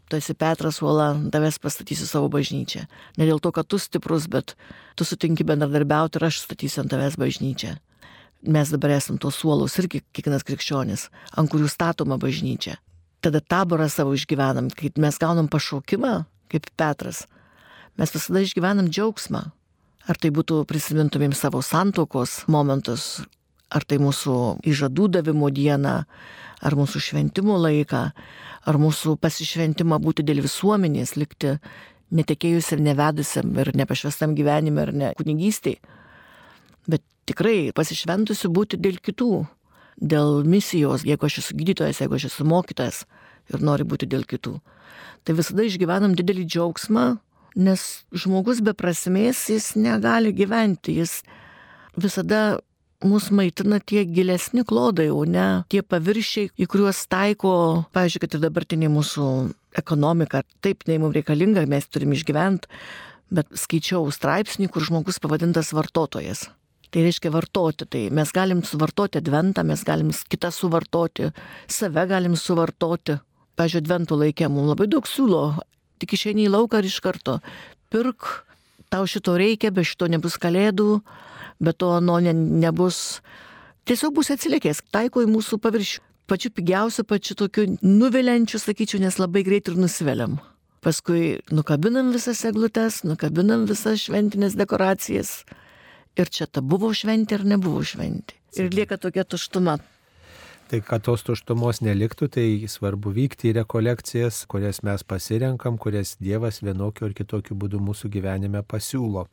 [0.10, 2.88] Tu esi Petras Uola, tavęs pastatysiu savo bažnyčią.
[3.22, 4.56] Ne dėl to, kad tu stiprus, bet
[4.98, 7.76] tu sutinki bendradarbiauti ir aš statysiu ant tavęs bažnyčią.
[8.50, 12.80] Mes dabar esam tos suolus irgi kiekvienas krikščionis, ant kurių statoma bažnyčia
[13.22, 16.14] tada taborą savo išgyvenam, kai mes gaunam pašaukimą,
[16.52, 17.26] kaip Petras,
[18.00, 19.44] mes visada išgyvenam džiaugsmą.
[20.10, 23.20] Ar tai būtų prisimintumėm savo santokos momentus,
[23.70, 25.96] ar tai mūsų įžadų davimo dieną,
[26.60, 28.02] ar mūsų šventimo laiką,
[28.66, 31.58] ar mūsų pasišventimą būti dėl visuomenės, likti
[32.10, 35.78] netekėjus ir nevedusiam ir nepašvestam gyvenime ir ne kunigystėj.
[36.90, 39.46] Bet tikrai pasišventusi būti dėl kitų,
[40.00, 43.04] dėl misijos, jeigu aš esu gydytojas, jeigu aš esu mokytojas
[43.54, 44.58] ir noriu būti dėl kitų.
[45.28, 47.06] Tai visada išgyvenam didelį džiaugsmą,
[47.60, 47.86] nes
[48.16, 51.20] žmogus be prasmės jis negali gyventi, jis
[52.00, 52.60] visada
[53.04, 57.54] mus maitina tie gilesni klodai, o ne tie paviršiai, į kuriuos taiko,
[57.96, 59.28] pavyzdžiui, kad ir dabartinė mūsų
[59.80, 60.44] ekonomika.
[60.64, 62.68] Taip, nei mums reikalinga, mes turim išgyventi,
[63.32, 66.48] bet skaičiau straipsnį, kur žmogus pavadintas vartotojas.
[66.90, 67.86] Tai reiškia vartoti.
[67.86, 71.30] Tai mes galim suvartoti adventą, mes galim kitą suvartoti,
[71.70, 73.20] save galim suvartoti.
[73.60, 75.44] Pavyzdžiui, adventų laikė mums labai daug siūlo.
[76.00, 77.40] Tik išeini į lauką ir iš karto
[77.92, 78.46] pirk,
[78.94, 81.02] tau šito reikia, be šito nebus kalėdų,
[81.60, 83.20] be to nuo ne, nebus.
[83.90, 86.06] Tiesiog bus atsilikęs, taiko į mūsų paviršių.
[86.30, 90.38] Pačiu pigiausiu, pačiu tokiu nuviliančiu, sakyčiau, nes labai greit ir nusiveliam.
[90.86, 95.40] Paskui nukabinam visas eglutes, nukabinam visas šventinės dekoracijas
[96.18, 98.36] ir čia ta buvo šventė ar nebuvo šventė.
[98.58, 99.78] Ir lieka tokia tuštuma.
[100.70, 106.62] Tai kad tos tuštumos neliktų, tai svarbu vykti į rekolekcijas, kurias mes pasirenkam, kurias Dievas
[106.62, 109.26] vienokiu ar kitokiu būdu mūsų gyvenime pasiūlo.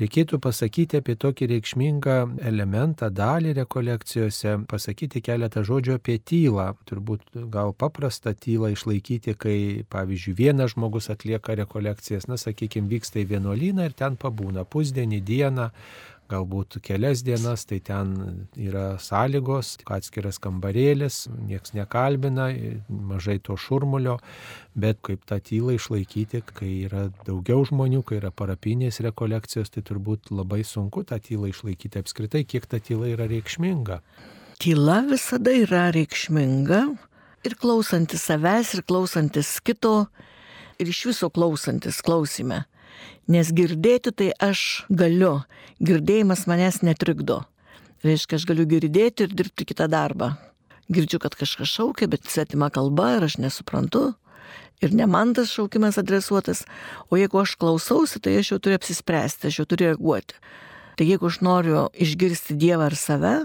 [0.00, 2.16] Reikėtų pasakyti apie tokį reikšmingą
[2.48, 6.70] elementą, dalį rekolekcijose, pasakyti keletą žodžių apie tylą.
[6.88, 9.58] Turbūt gal paprasta tylą išlaikyti, kai,
[9.92, 15.68] pavyzdžiui, vienas žmogus atlieka rekolekcijas, na, sakykime, vyksta į vienuolyną ir ten pabūna pusdienį, dieną,
[16.32, 18.14] galbūt kelias dienas, tai ten
[18.56, 22.48] yra sąlygos, atskiras kambarėlis, nieks nekalbina,
[22.88, 24.18] mažai to šurmulio,
[24.74, 30.32] bet kaip tą tylą išlaikyti, kai yra daugiau žmonių, kai yra parapinės rekolekcijos, tai turbūt
[30.32, 34.02] labai sunku tą tylą išlaikyti apskritai, kiek ta tyla yra reikšminga.
[34.62, 36.82] Tyla visada yra reikšminga
[37.46, 40.06] ir klausantis savęs, ir klausantis kito,
[40.78, 42.64] ir iš viso klausantis klausime.
[43.30, 45.42] Nes girdėti tai aš galiu,
[45.82, 47.42] girdėjimas manęs netrikdo.
[48.02, 50.32] Reiškia, aš galiu girdėti ir dirbti kitą darbą.
[50.92, 54.10] Girdžiu, kad kažkas šaukia, bet svetima kalba ir aš nesuprantu.
[54.82, 56.64] Ir ne man tas šaukimas adresuotas,
[57.06, 60.34] o jeigu aš klausausi, tai aš jau turiu apsispręsti, aš jau turiu reaguoti.
[60.98, 63.36] Tai jeigu aš noriu išgirsti Dievą ar save,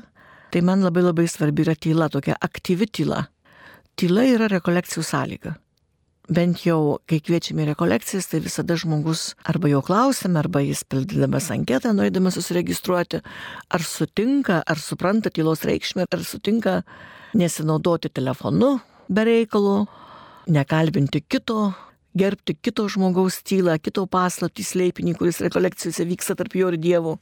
[0.49, 3.27] tai man labai labai svarbi yra tyla, tokia aktyvi tyla.
[3.97, 5.53] Tyla yra rekolekcijų sąlyga
[6.27, 11.49] bent jau, kai kviečiame į rekolekcijas, tai visada žmogus arba jo klausime, arba jis pildydamas
[11.55, 13.21] anketą, norėdamas susiregistruoti,
[13.71, 16.81] ar sutinka, ar supranta tylos reikšmę, ar sutinka
[17.37, 19.85] nesinaudoti telefonu be reikalo,
[20.51, 21.71] nekalbinti kito,
[22.17, 27.15] gerbti kito žmogaus tylą, kito paslaptį slėpinį, kuris rekolekcijose vyksta tarp jo ir dievų.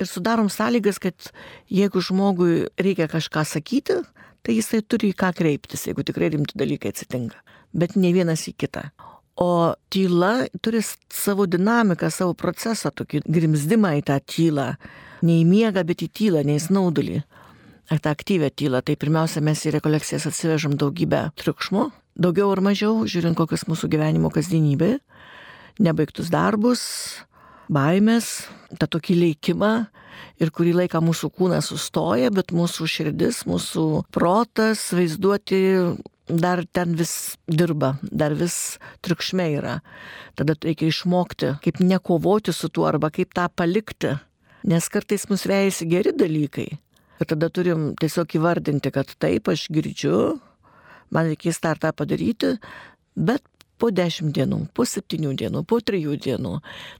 [0.00, 1.32] Ir sudarom sąlygas, kad
[1.72, 4.02] jeigu žmogui reikia kažką sakyti,
[4.42, 7.40] tai jisai turi į ką kreiptis, jeigu tikrai rimti dalykai atsitinka
[7.72, 8.88] bet ne vienas į kitą.
[9.40, 14.74] O tyla turi savo dinamiką, savo procesą, tokį grimzdimą į tą tylą.
[15.24, 17.22] Ne į miegą, bet į tylą, ne į snaudulį.
[17.92, 18.82] Ar tą aktyvę tylą.
[18.84, 21.88] Tai pirmiausia, mes į rekolekcijas atsivežam daugybę triukšmų,
[22.20, 24.94] daugiau ar mažiau, žiūrint kokias mūsų gyvenimo kasdienybė,
[25.82, 26.82] nebaigtus darbus,
[27.72, 28.46] baimės,
[28.78, 29.72] tą tokį leikimą
[30.42, 35.62] ir kurį laiką mūsų kūnas sustoja, bet mūsų širdis, mūsų protas, vaizduoti
[36.40, 39.78] dar ten vis dirba, dar vis triukšme yra.
[40.38, 44.16] Tada reikia išmokti, kaip nekovoti su tuo arba kaip tą palikti.
[44.68, 46.68] Nes kartais mus vejasi geri dalykai.
[47.20, 50.38] Ir tada turim tiesiog įvardinti, kad taip, aš girdžiu,
[51.14, 52.56] man reikės dar tą padaryti,
[53.14, 53.42] bet
[53.78, 56.56] po dešimt dienų, po septynių dienų, po trijų dienų,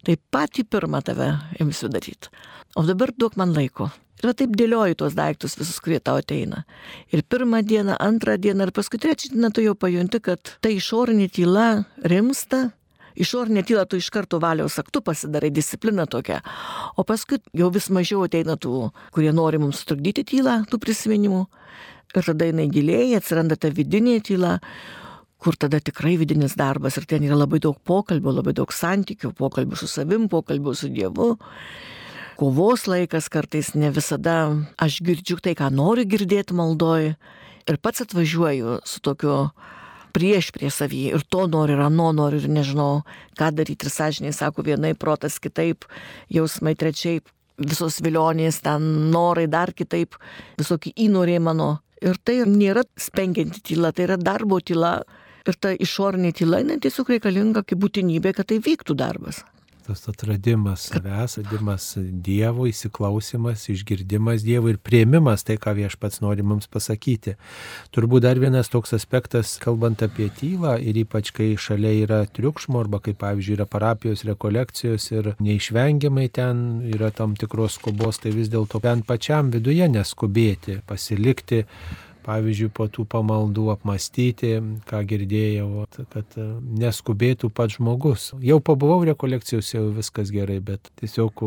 [0.06, 1.28] tai patį pirmą tave
[1.62, 2.30] imsiu daryti.
[2.74, 3.90] O dabar duok man laiko.
[4.22, 6.60] Ir va taip dėlioji tuos daiktus visus, kurie tau ateina.
[7.10, 11.26] Ir pirmą dieną, antrą dieną ir paskui trečią dieną tu jau pajunti, kad ta išorinė
[11.34, 11.64] tyla
[12.06, 12.68] rimsta,
[13.18, 16.38] išorinė tyla tu iš karto valiaus aktu pasidarai discipliną tokią,
[16.94, 21.42] o paskui jau vis mažiau ateina tų, kurie nori mums sutrukdyti tylą, tų prisiminimų.
[22.14, 24.60] Ir tada jinai gilėja, atsiranda ta vidinė tyla,
[25.42, 29.80] kur tada tikrai vidinis darbas ir ten yra labai daug pokalbių, labai daug santykių, pokalbių
[29.80, 31.32] su savim, pokalbių su Dievu
[32.38, 34.36] kovos laikas kartais ne visada
[34.80, 37.12] aš girdžiu tai, ką noriu girdėti maldoj
[37.68, 39.36] ir pats atvažiuoju su tokiu
[40.12, 43.02] prieš prie savyje ir to noriu, ir ano noriu, ir nežinau,
[43.38, 43.88] ką daryti.
[43.88, 45.86] Ir sąžiniai sako vienai, protas kitaip,
[46.32, 50.18] jausmai trečiaip, visos vilionės, ten norai dar kitaip,
[50.60, 51.78] visokie įnoriai mano.
[52.02, 55.00] Ir tai nėra spengianti tyla, tai yra darbo tyla.
[55.48, 59.42] Ir ta išorinė tyla, jinai tiesiog reikalinga kaip būtinybė, kad tai vyktų darbas
[59.86, 66.68] tas atradimas savęs, atradimas Dievo, įsiklausimas, išgirdimas Dievo ir prieimimas tai, ką viešpats nori mums
[66.70, 67.34] pasakyti.
[67.94, 73.02] Turbūt dar vienas toks aspektas, kalbant apie tylą ir ypač kai šalia yra triukšmo arba
[73.02, 78.80] kai pavyzdžiui yra parapijos rekolekcijos ir neišvengiamai ten yra tam tikros skubos, tai vis dėlto
[78.82, 81.64] bent pačiam viduje neskubėti, pasilikti
[82.24, 84.54] pavyzdžiui, po tų pamaldų apmastyti,
[84.88, 86.48] ką girdėjau, kad e,
[86.82, 88.30] neskubėtų pats žmogus.
[88.42, 91.44] Jau pabuvau rekolekcijose, jau viskas gerai, bet tiesiog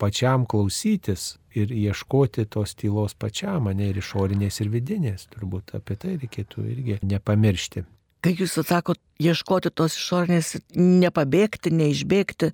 [0.00, 5.26] pačiam klausytis ir ieškoti tos tylos pačiam, ne ir išorinės, ir vidinės.
[5.34, 7.84] Turbūt apie tai reikėtų irgi nepamiršti.
[8.20, 12.50] Kai jūs atsakot, ieškoti tos išorinės, nepabėgti, neišbėgti,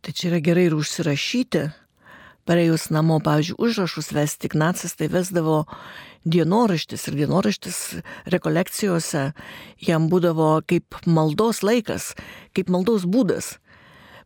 [0.00, 1.66] tai čia yra gerai ir užsirašyti,
[2.46, 5.64] pareijus namo, pavyzdžiui, užrašus vesti, Ignacas tai vesdavo
[6.26, 7.78] dienoraštis ir dienoraštis
[8.32, 9.30] rekolekcijose
[9.86, 12.14] jam būdavo kaip maldos laikas,
[12.54, 13.56] kaip maldos būdas.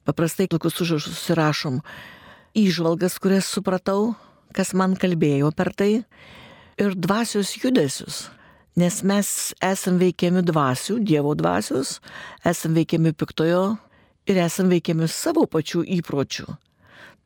[0.09, 1.81] Paprastai tokius užrašus susirašom
[2.57, 4.15] įžvalgas, kurias supratau,
[4.57, 5.93] kas man kalbėjo per tai,
[6.81, 8.29] ir dvasios judesius.
[8.79, 9.29] Nes mes
[9.67, 11.99] esam veikiami dvasių, Dievo dvasios,
[12.47, 13.65] esam veikiami piktojo
[14.31, 16.47] ir esam veikiami savo pačių įpročių.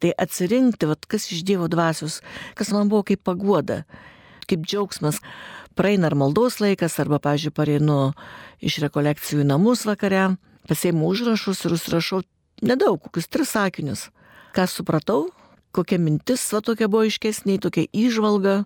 [0.05, 2.19] Tai atsirinkti, vat, kas iš Dievo dvasios,
[2.59, 3.87] kas man buvo kaip paguoda,
[4.45, 5.23] kaip džiaugsmas.
[5.73, 7.97] Praeina ar maldos laikas, arba, pažiūrėjau, pareinu
[8.61, 10.35] iš rekolekcijų į namus vakare,
[10.69, 12.21] pasėimu užrašus ir užrašau
[12.69, 14.11] nedaug, kokius tris sakinius.
[14.53, 15.31] Ką supratau,
[15.73, 18.59] kokia mintis, va tokia buvo iškesnė, tokia įžvalga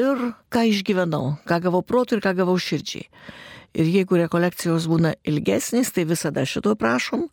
[0.00, 3.04] ir ką išgyvenau, ką gavau protų ir ką gavau širdžiai.
[3.76, 7.28] Ir jeigu rekolekcijos būna ilgesnės, tai visada šito prašom.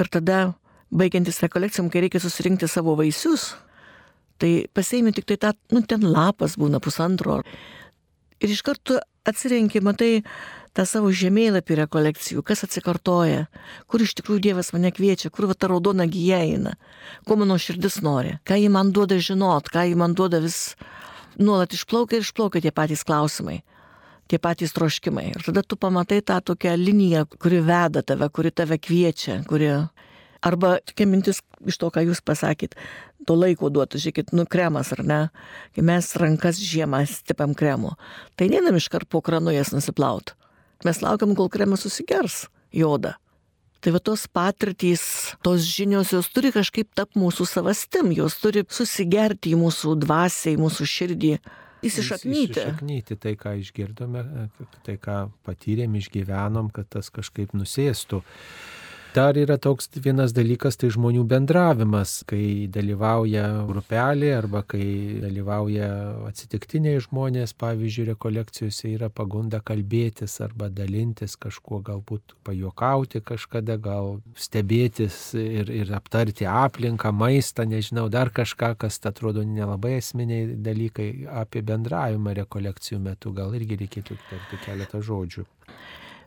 [0.00, 0.50] Ir tada,
[0.90, 3.54] baigiantis rekolekcijom, kai reikia susirinkti savo vaisius,
[4.40, 7.40] tai pasiemi tik tai tą, nu ten lapas būna pusantro.
[8.40, 8.96] Ir iš karto
[9.28, 10.22] atsirenki, matai,
[10.76, 13.46] tą savo žemėlapį rekolekcijų, kas atsikartoja,
[13.90, 16.76] kur iš tikrųjų Dievas mane kviečia, kur va ta raudona gyja eina,
[17.26, 20.76] ko mano širdis nori, ką jį man duoda žinot, ką jį man duoda vis
[21.40, 23.60] nuolat išplaukia ir išplaukia tie patys klausimai.
[24.30, 25.32] Tie patys troškimai.
[25.32, 29.72] Ir tada tu pamatai tą tokią liniją, kuri veda tave, kuri tave kviečia, kuri
[30.40, 32.76] Arba tokia mintis iš to, ką jūs pasakėt,
[33.28, 35.20] to laiko duotų, žiūrėkit, nu kremas ar ne,
[35.76, 37.92] kai mes rankas žiemą stipam kremu,
[38.40, 40.34] tai neinam iškart po kranu jas nusiplaut.
[40.86, 43.18] Mes laukiam, kol kremas susigers jodą.
[43.80, 45.02] Tai va tos patirtys,
[45.44, 50.60] tos žinios, jos turi kažkaip tap mūsų savastim, jos turi susigerti į mūsų dvasę, į
[50.60, 51.30] mūsų širdį,
[51.88, 52.58] įsišaknyti.
[52.58, 54.24] Įsišaknyti tai, ką išgirdome,
[54.84, 58.20] tai, ką patyrėm, išgyvenom, kad tas kažkaip nusėstų.
[59.10, 64.84] Dar yra toks vienas dalykas, tai žmonių bendravimas, kai dalyvauja grupelė arba kai
[65.18, 65.88] dalyvauja
[66.28, 75.18] atsitiktiniai žmonės, pavyzdžiui, rekolekcijose yra pagunda kalbėtis arba dalintis kažkuo, galbūt pajokauti kažkada, gal stebėtis
[75.34, 81.08] ir, ir aptarti aplinką, maistą, nežinau, dar kažką, kas atrodo nelabai esminiai dalykai.
[81.40, 85.48] Apie bendravimą rekolekcijų metu, gal irgi reikėtų tarti keletą žodžių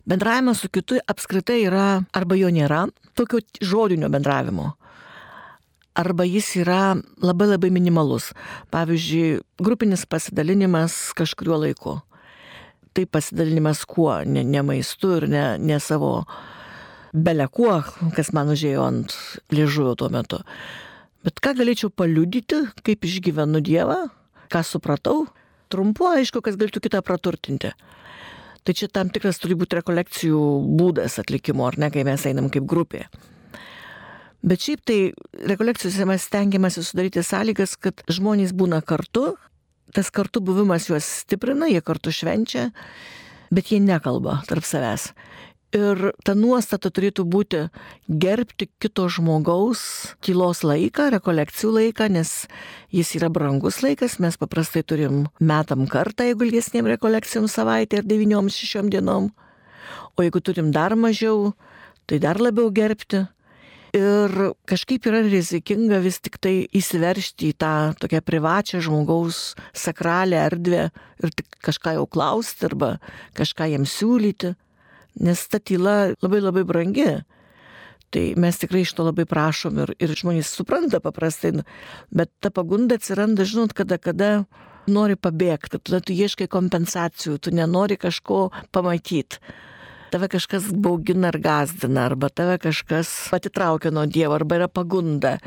[0.06, 2.86] bendravimas su kitu apskritai yra, arba jo nėra,
[3.16, 4.74] tokio žodinio bendravimo.
[5.94, 8.32] Arba jis yra labai labai minimalus.
[8.74, 12.00] Pavyzdžiui, grupinis pasidalinimas kažkuriuo laiku.
[12.94, 16.24] Tai pasidalinimas kuo, ne, ne maistu ir ne, ne savo
[17.14, 17.78] belekuo,
[18.18, 19.14] kas man užėjo ant
[19.54, 20.42] liežuvio tuo metu.
[21.24, 24.02] Bet ką galėčiau paliudyti, kaip išgyvenu Dievą,
[24.52, 25.28] ką supratau,
[25.72, 27.72] trumpu aišku, kas galėtų kitą praturtinti.
[28.64, 30.42] Tai čia tam tikras turi būti rekolekcijų
[30.80, 33.06] būdas atlikimo, ar ne, kai mes einam kaip grupė.
[34.44, 34.98] Bet šiaip tai
[35.48, 39.34] rekolekcijose mes stengiamasi sudaryti sąlygas, kad žmonės būna kartu,
[39.96, 42.70] tas kartu buvimas juos stiprina, jie kartu švenčia,
[43.54, 45.12] bet jie nekalba tarp savęs.
[45.74, 47.64] Ir ta nuostata turėtų būti
[48.06, 49.82] gerbti kito žmogaus
[50.22, 52.34] tylos laiką, rekolekcijų laiką, nes
[52.94, 58.54] jis yra brangus laikas, mes paprastai turim metam kartą, jeigu ilgesniem rekolekcijom savaitę ir devyniom
[58.54, 59.32] šešiom dienom.
[60.14, 61.56] O jeigu turim dar mažiau,
[62.06, 63.26] tai dar labiau gerbti.
[63.98, 64.30] Ir
[64.70, 70.88] kažkaip yra rizikinga vis tik tai įsiveršti į tą tokią privačią žmogaus sakralę erdvę
[71.22, 72.96] ir tik kažką jau klausti arba
[73.38, 74.54] kažką jam siūlyti
[75.20, 77.12] nes ta tyla labai labai brangi.
[78.14, 81.64] Tai mes tikrai iš to labai prašom ir, ir žmonės supranta paprastai, nu,
[82.14, 84.46] bet ta pagunda atsiranda, žinot, kada, kada
[84.86, 89.40] nori pabėgti, tada tu ieškai kompensacijų, tu nenori kažko pamatyti.
[90.14, 95.40] Tave kažkas baugina ar gazdina, arba tave kažkas atitraukia nuo Dievo, arba yra pagunda,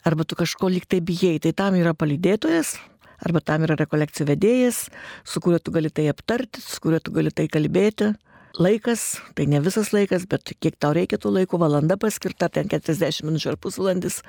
[0.00, 1.36] arba tu kažko liktai bijai.
[1.44, 2.78] Tai tam yra palydėtojas,
[3.20, 4.86] arba tam yra rekolekcijų vedėjas,
[5.28, 8.14] su kuriuo tu gali tai aptarti, su kuriuo tu gali tai kalbėti
[8.58, 13.26] laikas, tai ne visas laikas, bet kiek tau reikia tų laiko, valanda paskirta, ten 40
[13.26, 14.20] minučių ar pusvalandis,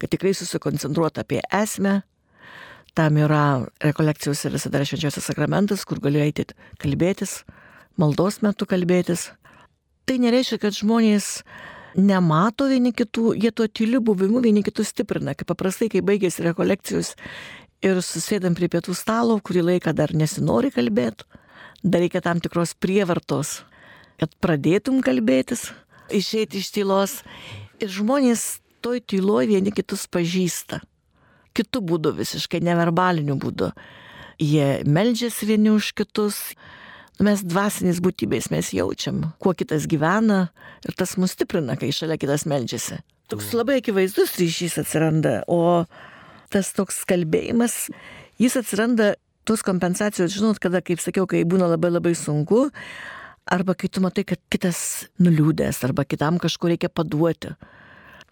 [0.00, 2.00] kad tikrai susikoncentruot apie esmę.
[2.94, 6.46] Tam yra rekolekcijos ir visada švenčiausias sakramentas, kur gali eiti
[6.82, 7.42] kalbėtis,
[7.98, 9.32] maldos metu kalbėtis.
[10.06, 11.40] Tai nereiškia, kad žmonės
[11.98, 15.34] nemato vieni kitų, jie tuo tyliu buvimu vieni kitus stiprina.
[15.34, 17.14] Kaip paprastai, kai baigėsi rekolekcijos
[17.84, 21.26] ir susėdam prie pietų stalo, kurį laiką dar nesinori kalbėti,
[21.82, 23.64] dar reikia tam tikros prievartos
[24.20, 25.68] kad pradėtum kalbėtis,
[26.14, 27.18] išeiti iš tylos.
[27.82, 30.80] Ir žmonės toj tyloj vieni kitus pažįsta.
[31.54, 33.70] Kitų būdų visiškai, neverbalinių būdų.
[34.42, 36.40] Jie meldžiasi vieni už kitus.
[37.22, 40.48] Mes dvasinės būtybės mes jaučiam, kuo kitas gyvena
[40.82, 42.98] ir tas mus stiprina, kai šalia kitas meldžiasi.
[43.30, 45.84] toks labai akivaizdus ryšys atsiranda, o
[46.52, 47.88] tas toks kalbėjimas,
[48.42, 49.14] jis atsiranda
[49.48, 52.68] tos kompensacijos, žinot, kada, kaip sakiau, kai būna labai labai sunku,
[53.46, 57.54] arba kai tu matai, kad kitas nuliūdęs, arba kitam kažko reikia paduoti,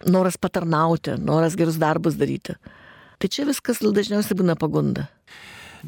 [0.09, 2.57] noras patarnauti, noras gerus darbus daryti.
[3.21, 5.07] Tai čia viskas dažniausiai būna pagunda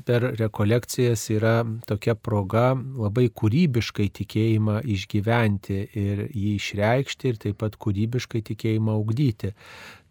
[0.04, 7.78] per rekolekcijas yra tokia proga labai kūrybiškai tikėjimą išgyventi ir jį išreikšti ir taip pat
[7.80, 9.54] kūrybiškai tikėjimą ugdyti.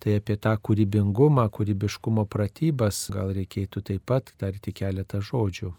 [0.01, 5.73] Tai apie tą kūrybingumą, kūrybiškumo pratybas gal reikėtų taip pat tarti keletą žodžių.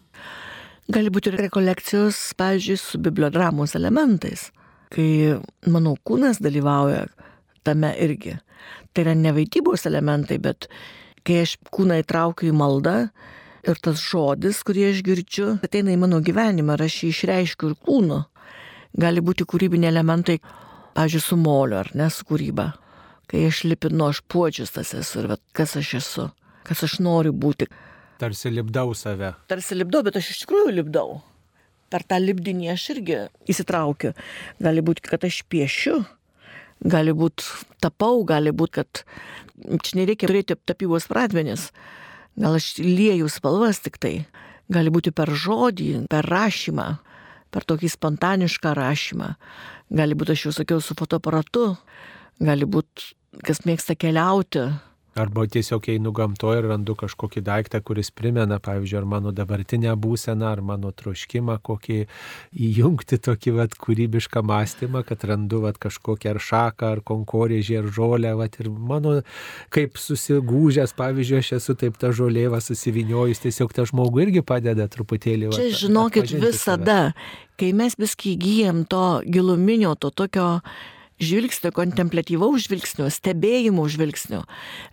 [0.86, 4.52] Gali būti ir rekolekcijos, pavyzdžiui, su bibliodramos elementais,
[4.94, 5.34] kai
[5.66, 7.08] mano kūnas dalyvauja
[7.66, 8.36] tame irgi.
[8.94, 10.68] Tai yra ne vaidybos elementai, bet
[11.26, 12.94] kai aš kūną įtraukiu į maldą
[13.66, 17.76] ir tas žodis, kurį aš girdžiu, ateina į mano gyvenimą ir aš jį išreiškiu ir
[17.82, 18.20] kūnu.
[18.96, 20.38] Gali būti kūrybiniai elementai,
[20.94, 22.70] pavyzdžiui, su moliu ar ne su kūryba.
[23.26, 26.30] Kai aš lipinu, aš puodžius tas esu ir vat, kas aš esu,
[26.62, 27.66] kas aš noriu būti.
[28.16, 29.34] Tarsi lipdau save.
[29.50, 31.18] Tarsi lipdau, bet aš iš tikrųjų lipdau.
[31.92, 33.18] Per tą lipdinį aš irgi
[33.52, 34.14] įsitraukiu.
[34.62, 36.00] Gali būti, kad aš piešiu,
[36.80, 37.44] gali būti
[37.84, 39.02] tapau, gali būti, kad
[39.84, 41.68] čia nereikia turėti tapybos pradmenis.
[42.40, 44.16] Gal aš lieju spalvas tik tai.
[44.72, 46.88] Gali būti per žodį, per rašymą,
[47.54, 49.34] per tokį spontanišką rašymą.
[49.94, 51.76] Gali būti, aš jau sakiau, su fotoaparatu.
[52.42, 53.12] Gali būti,
[53.46, 54.66] kas mėgsta keliauti,
[55.16, 60.50] Arba tiesiog einu gamtoje ir randu kažkokį daiktą, kuris primena, pavyzdžiui, ar mano dabartinę būseną,
[60.52, 62.02] ar mano troškimą, kokį
[62.66, 68.34] įjungti tokį vat, kūrybišką mąstymą, kad randu vat, kažkokią ar šaką, ar konkorėžį, ar žolę.
[68.36, 69.14] Vat, ir mano,
[69.72, 75.48] kaip susigūžęs, pavyzdžiui, aš esu taip ta žolėva susiviniojus, tiesiog ta žmogui irgi padeda truputėlį.
[75.54, 77.56] Vat, Čia žinokit visada, save.
[77.56, 80.58] kai mes viskį įgyjam to giluminio, to tokio
[81.22, 84.42] žvilgsnio, kontemplatyvaus žvilgsnio, stebėjimo žvilgsnio.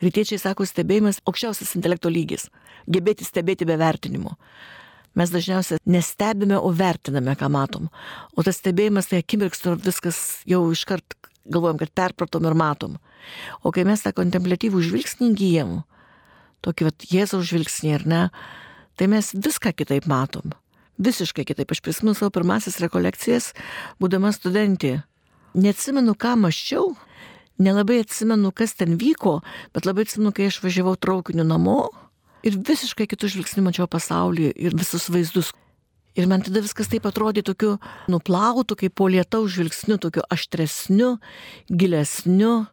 [0.04, 2.50] Rytiečiai sako, stebėjimas aukščiausias intelekto lygis-
[2.94, 4.38] gebėti stebėti be vertinimo.
[5.16, 7.90] Mes dažniausiai nestebime, o vertiname, ką matom.
[8.36, 11.14] O tas stebėjimas tai akimirksniu viskas jau iškart
[11.50, 12.98] galvojam, kad perpratom ir matom.
[13.64, 15.84] O kai mes tą kontemplatyvų žvilgsnį gyjam,
[16.64, 18.30] tokį vat Jėzaus žvilgsnį ar ne,
[18.98, 20.54] tai mes viską kitaip matom.
[20.98, 21.72] Visiškai kitaip.
[21.72, 23.54] Aš prisimenu savo pirmasis rekolekcijas,
[24.00, 25.04] būdama studentė
[25.54, 26.94] neatsimenu, ką maščiau,
[27.62, 29.42] nelabai atsimenu, kas ten vyko,
[29.74, 31.90] bet labai atsimenu, kai aš važiavau traukiniu namo
[32.44, 35.54] ir visiškai kitų žvilgsnių mačiau pasaulį ir visus vaizdus.
[36.14, 37.80] Ir man tada viskas taip atrodė tokiu
[38.12, 41.16] nuplautu, kaip po lietaus žvilgsniu, tokiu aštresniu,
[41.72, 42.68] gilesniu,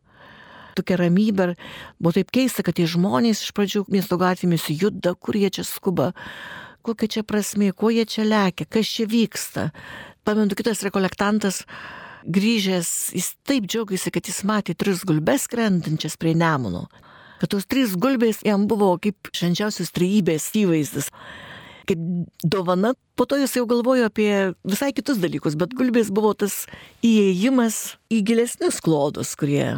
[0.76, 1.54] tokia ramybė.
[1.96, 6.10] Buvo taip keista, kad tie žmonės iš pradžių miesto gatvėmis juda, kur jie čia skuba,
[6.84, 9.70] kokia čia prasme, ko jie čia lekia, kas čia vyksta.
[10.28, 11.64] Pamenu, kitas rekolektantas
[12.24, 16.86] grįžęs, jis taip džiaugiasi, kad jis matė tris gulbes krentančias prie nemuno.
[17.40, 21.08] Kad tos trys gulbės jam buvo kaip švenčiausios trejybės įvaizdis.
[21.88, 22.02] Kaip
[22.44, 26.66] dovana, po to jis jau galvojo apie visai kitus dalykus, bet gulbės buvo tas
[27.06, 29.72] įėjimas į gilesnius klodus, kurie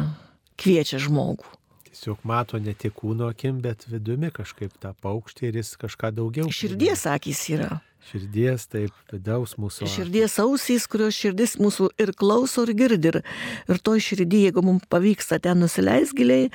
[0.59, 1.47] kviečia žmogų.
[1.87, 6.51] Tiesiog mato ne tik kūno akim, bet vidumi kažkaip tą paukštį ir jis kažką daugiau.
[6.51, 7.79] Širdies akis yra.
[8.09, 9.87] Širdies, taip, vidaus mūsų.
[9.89, 13.13] Širdies ausys, kurios širdis mūsų ir klauso, ir girdi.
[13.13, 13.21] Ir,
[13.71, 16.51] ir to širdį, jeigu mums pavyksta ten nusileis giliai,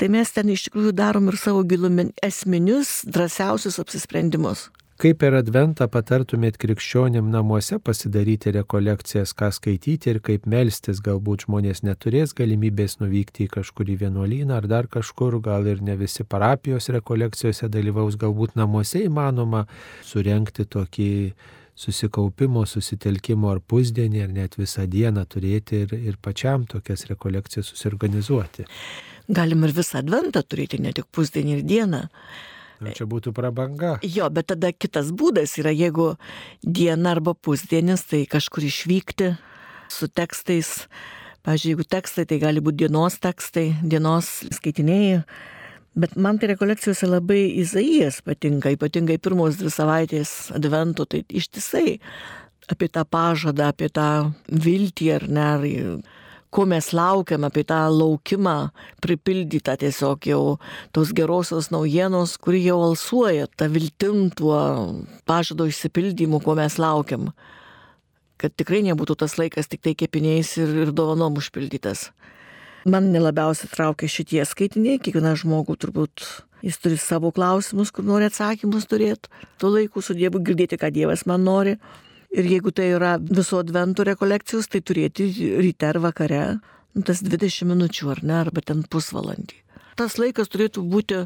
[0.00, 4.70] tai mes ten iš tikrųjų darom ir savo gilumin esminius, drąsiausius apsisprendimus.
[5.00, 11.80] Kaip per adventą patartumėt krikščionim namuose pasidaryti rekolekcijas, ką skaityti ir kaip melstis, galbūt žmonės
[11.88, 17.70] neturės galimybės nuvykti į kažkurį vienuolyną ar dar kažkur, gal ir ne visi parapijos rekolekcijose
[17.72, 19.64] dalyvaus, galbūt namuose įmanoma
[20.04, 21.08] surenkti tokį
[21.80, 28.68] susikaupimo, susitelkimo ar pusdienį, ar net visą dieną turėti ir, ir pačiam tokias rekolekcijas susiorganizuoti.
[29.32, 32.08] Galim ir visą adventą turėti, ne tik pusdienį ir dieną.
[32.80, 33.98] Nu, čia būtų prabanga.
[34.00, 36.14] Jo, bet tada kitas būdas yra, jeigu
[36.64, 39.34] diena arba pusdienis, tai kažkur išvykti
[39.92, 40.88] su tekstais.
[41.44, 45.22] Pavyzdžiui, jeigu tekstai, tai gali būti dienos tekstai, dienos skaitiniai.
[46.00, 51.98] Bet man tai rekolekcijose labai Izaijas patinka, ypatingai pirmos dvi savaitės advento, tai ištisai
[52.70, 55.64] apie tą pažadą, apie tą viltį ar ne, ar
[56.50, 58.56] ko mes laukiam, apie tą laukimą
[59.02, 60.42] pripildytą tiesiog jau
[60.94, 64.58] tos gerosios naujienos, kuri jau alsuoja, tą viltim tuo
[65.30, 67.30] pažado išsipildymu, ko mes laukiam.
[68.40, 72.08] Kad tikrai nebūtų tas laikas tik tai kepiniais ir, ir dovanom užpildytas.
[72.88, 76.24] Man nelabiausiai traukia šitie skaitiniai, kiekvieną žmogų turbūt
[76.64, 79.28] jis turi savo klausimus, kur nori atsakymus turėti,
[79.60, 81.76] tuo laiku su Dievu girdėti, ką Dievas man nori.
[82.30, 85.26] Ir jeigu tai yra viso advento rekolekcijos, tai turėti
[85.58, 86.44] ryte ar vakare
[86.94, 89.58] nu, tas 20 minučių ar ne, arba ten pusvalandį.
[89.98, 91.24] Tas laikas turėtų būti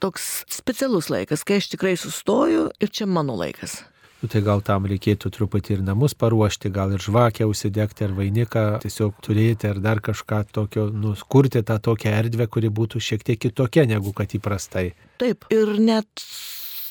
[0.00, 3.80] toks specialus laikas, kai aš tikrai sustoju ir čia mano laikas.
[4.22, 8.62] Nu, tai gal tam reikėtų truputį ir namus paruošti, gal ir žvakę užsidegti, ar vainiką
[8.80, 13.84] tiesiog turėti, ar dar kažką tokio, nuskurti tą tokią erdvę, kuri būtų šiek tiek kitokia
[13.90, 14.94] negu kad įprastai.
[15.20, 16.24] Taip, ir net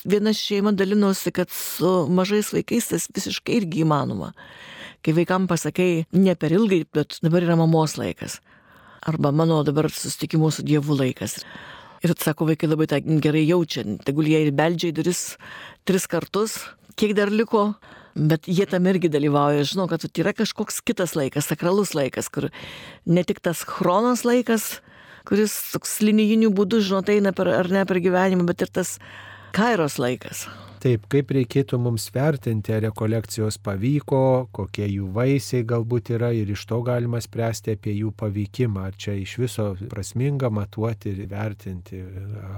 [0.06, 4.32] viena šeima dalinosi, kad su mažais vaikais tas visiškai irgi įmanoma.
[5.04, 8.40] Kai vaikam pasakai, ne per ilgai, bet dabar yra mamos laikas.
[9.06, 11.40] Arba mano dabar susitikimų su Dievu laikas.
[12.04, 15.20] Ir sako, vaikai labai tą gerai jaučia, tegul jie ir beldžia į duris
[15.86, 16.58] tris kartus,
[16.98, 17.70] kiek dar liko,
[18.16, 19.64] bet jie tam irgi dalyvauja.
[19.68, 22.50] Žinau, kad yra kažkoks kitas laikas, sakralus laikas, kur
[23.06, 24.80] ne tik tas chronos laikas,
[25.26, 28.96] kuris toks linijiniu būdu, žinot, eina per, ar ne per gyvenimą, bet ir tas
[29.56, 30.46] kairos laikas.
[30.86, 34.20] Taip, kaip reikėtų mums vertinti, ar rekolekcijos pavyko,
[34.54, 39.16] kokie jų vaisiai galbūt yra ir iš to galima spręsti apie jų pavykimą, ar čia
[39.16, 42.02] iš viso prasminga matuoti ir vertinti,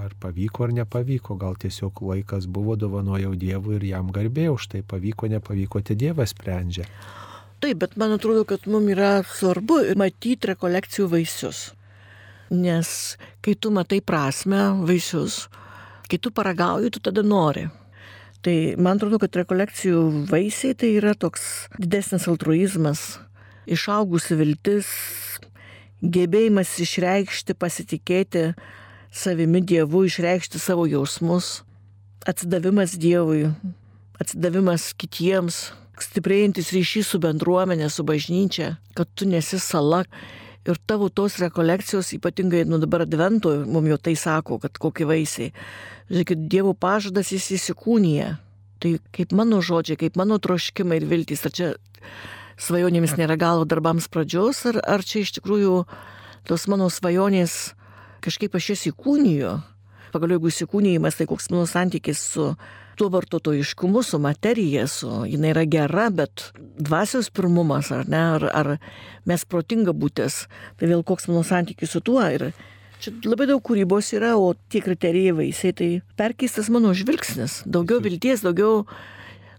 [0.03, 4.83] ar pavyko ar nepavyko, gal tiesiog laikas buvo dovanojau Dievui ir jam garbė už tai
[4.83, 6.89] pavyko, nepavyko, tai Dievas sprendžia.
[7.63, 11.63] Taip, bet man atrodo, kad mums yra svarbu matyti rekolekcijų vaisius.
[12.51, 12.91] Nes
[13.45, 15.47] kai tu matai prasme vaisius,
[16.09, 17.69] kai tu paragauji, tu tada nori.
[18.43, 23.19] Tai man atrodo, kad rekolekcijų vaisiai tai yra toks didesnis altruizmas,
[23.67, 24.91] išaugusi viltis,
[26.03, 28.53] gebėjimas išreikšti, pasitikėti
[29.11, 31.65] savimi Dievu, išreikšti savo jausmus,
[32.29, 33.49] atsidavimas Dievui,
[34.23, 40.05] atsidavimas kitiems, stiprėjantis ryšys su bendruomenė, su bažnyčia, kad tu nesi sala.
[40.67, 45.53] Ir tavo tos rekolekcijos, ypatingai nu dabar advento, mums jau tai sako, kad kokie vaisiai.
[46.11, 48.35] Žiūrėkit, Dievo pažadas jis įsikūnyje.
[48.79, 51.71] Tai kaip mano žodžiai, kaip mano troškimai ir viltys, ar čia
[52.59, 55.83] svajonėmis nėra galo darbams pradžios, ar, ar čia iš tikrųjų
[56.49, 57.75] tos mano svajonės
[58.25, 59.57] kažkaip aš jas įkūnijo.
[60.13, 62.53] Pagaliau, jeigu įsikūnyjimas, tai koks mano santykis su
[62.99, 68.73] tuo vartotojiškumu, su materija, su, jinai yra gera, bet dvasios pirmumas, ar ne, ar, ar
[69.29, 70.47] mes protinga būtis,
[70.79, 72.25] tai vėl koks mano santykis su tuo.
[72.27, 72.51] Ir
[72.99, 75.89] Čia labai daug kūrybos yra, o tie kriterijai vaisiai, tai
[76.19, 77.61] perkeistas mano žvilgsnis.
[77.63, 78.89] Daugiau vilties, daugiau,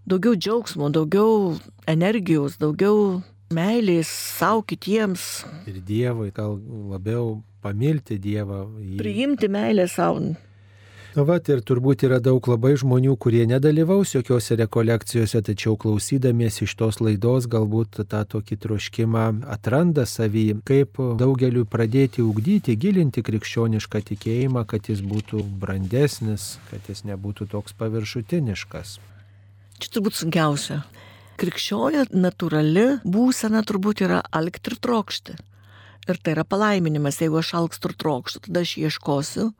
[0.03, 1.53] daugiau džiaugsmo, daugiau
[1.87, 3.21] energijos, daugiau
[3.55, 5.45] meilės savo kitiems.
[5.71, 6.59] Ir Dievui gal
[6.91, 8.65] labiau pamilti Dievą.
[8.83, 8.99] Jį...
[8.99, 10.33] Priimti meilę savo.
[11.19, 16.77] Na, va, ir turbūt yra daug labai žmonių, kurie nedalyvaus jokiose rekolekcijose, tačiau klausydamiesi iš
[16.79, 24.63] tos laidos galbūt tą tokį troškimą atranda savį, kaip daugeliu pradėti ugdyti, gilinti krikščionišką tikėjimą,
[24.63, 28.95] kad jis būtų brandesnis, kad jis nebūtų toks paviršutiniškas.
[29.83, 30.81] Čia turbūt sunkiausia.
[31.43, 35.39] Krikščionė natūrali būsena turbūt yra alkti ir trokšti.
[36.07, 39.51] Ir tai yra palaiminimas, jeigu aš alkstu ir trokštu, tada aš ieškosiu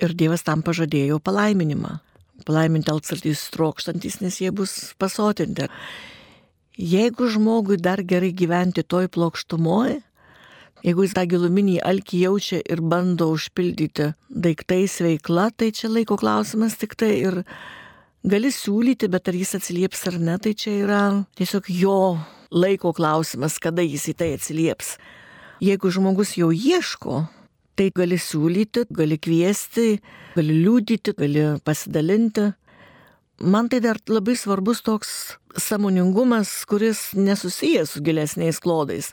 [0.00, 1.98] Ir Dievas tam pažadėjo palaiminimą.
[2.46, 5.68] Palaiminti alksartys trokštantis, nes jie bus pasotinti.
[6.78, 10.00] Jeigu žmogui dar gerai gyventi toj plokštumoje,
[10.82, 16.78] jeigu jis tą giluminį alkį jaučia ir bando užpildyti daiktais veikla, tai čia laiko klausimas
[16.80, 17.42] tik tai ir
[18.24, 21.02] gali siūlyti, bet ar jis atsilieps ar ne, tai čia yra
[21.38, 21.98] tiesiog jo
[22.50, 24.96] laiko klausimas, kada jis į tai atsilieps.
[25.62, 27.26] Jeigu žmogus jau ieško,
[27.78, 29.96] Tai gali siūlyti, gali kviesti,
[30.36, 32.50] gali liūdyti, gali pasidalinti.
[33.42, 39.10] Man tai dar labai svarbus toks samoningumas, kuris nesusijęs su gilesniais klodais.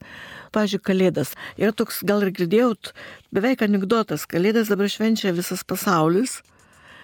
[0.54, 1.34] Pavyzdžiui, Kalėdas.
[1.58, 2.92] Yra toks, gal ir girdėjot,
[3.34, 4.28] beveik anegdotas.
[4.30, 6.42] Kalėdas dabar švenčia visas pasaulis.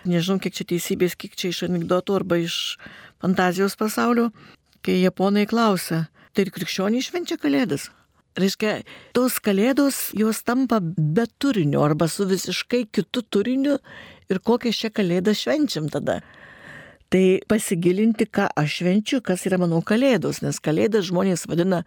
[0.06, 2.78] Nežinau, kiek čia teisybės, kiek čia iš anegdotų arba iš
[3.24, 4.30] fantazijos pasaulio.
[4.86, 7.90] Kai japonai klausia, tai ir krikščioniai švenčia Kalėdas.
[8.36, 8.82] Reiškia,
[9.16, 13.78] tos kalėdos jos tampa be turinio arba su visiškai kitu turiniu
[14.28, 16.20] ir kokią šią kalėdą švenčiam tada.
[17.08, 21.86] Tai pasigilinti, ką aš švenčiu, kas yra mano kalėdos, nes kalėdas žmonės vadina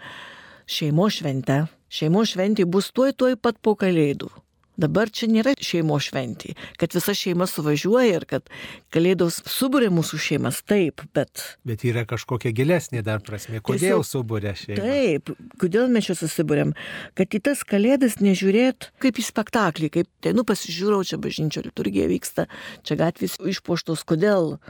[0.65, 1.67] šeimo švente.
[1.93, 4.31] Šeimo šventė bus tuoj tuoj pat po kalėdų.
[4.79, 8.51] Dabar čia nėra šeimo šventė, kad visa šeima suvažiuoja ir kad
[8.95, 11.43] kalėdos subūrė mūsų šeimas, taip, bet...
[11.67, 14.85] Bet yra kažkokia gilesnė dar prasme, kodėl Tiesiog, subūrė šeimą.
[14.85, 16.77] Taip, kodėl mes čia susibūrėm,
[17.19, 22.07] kad į tas kalėdas nežiūrėt kaip į spektaklį, kaip, tai nu pasižiūrau, čia bažnyčio liturgija
[22.11, 22.47] vyksta,
[22.87, 24.61] čia gatvės išpuoštos, kodėl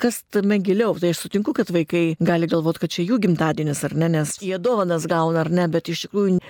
[0.00, 0.94] kas tame giliau.
[1.00, 4.58] Tai aš sutinku, kad vaikai gali galvoti, kad čia jų gimtadienis ar ne, nes jie
[4.62, 6.40] dovanas gauna ar ne, bet iš tikrųjų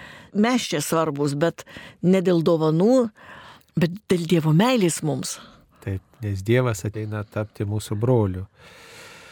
[0.47, 1.67] mes čia svarbus, bet
[2.03, 3.07] ne dėl dovanų,
[3.79, 5.37] bet dėl Dievo meilės mums.
[5.85, 8.47] Taip, nes Dievas ateina tapti mūsų broliu.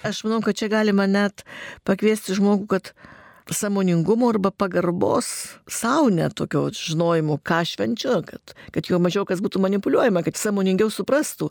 [0.05, 1.47] Aš manau, kad čia galima net
[1.89, 2.93] pakviesti žmogų, kad
[3.51, 5.26] samoningumo arba pagarbos
[5.68, 10.90] savo net tokio žinojimo, ką švenčiu, kad, kad jo mažiau kas būtų manipuliuojama, kad samoningiau
[10.92, 11.51] suprastų.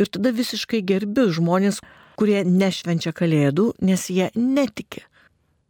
[0.00, 1.82] Ir tada visiškai gerbiu žmonės,
[2.16, 5.04] kurie nešvenčia kalėdų, nes jie netiki.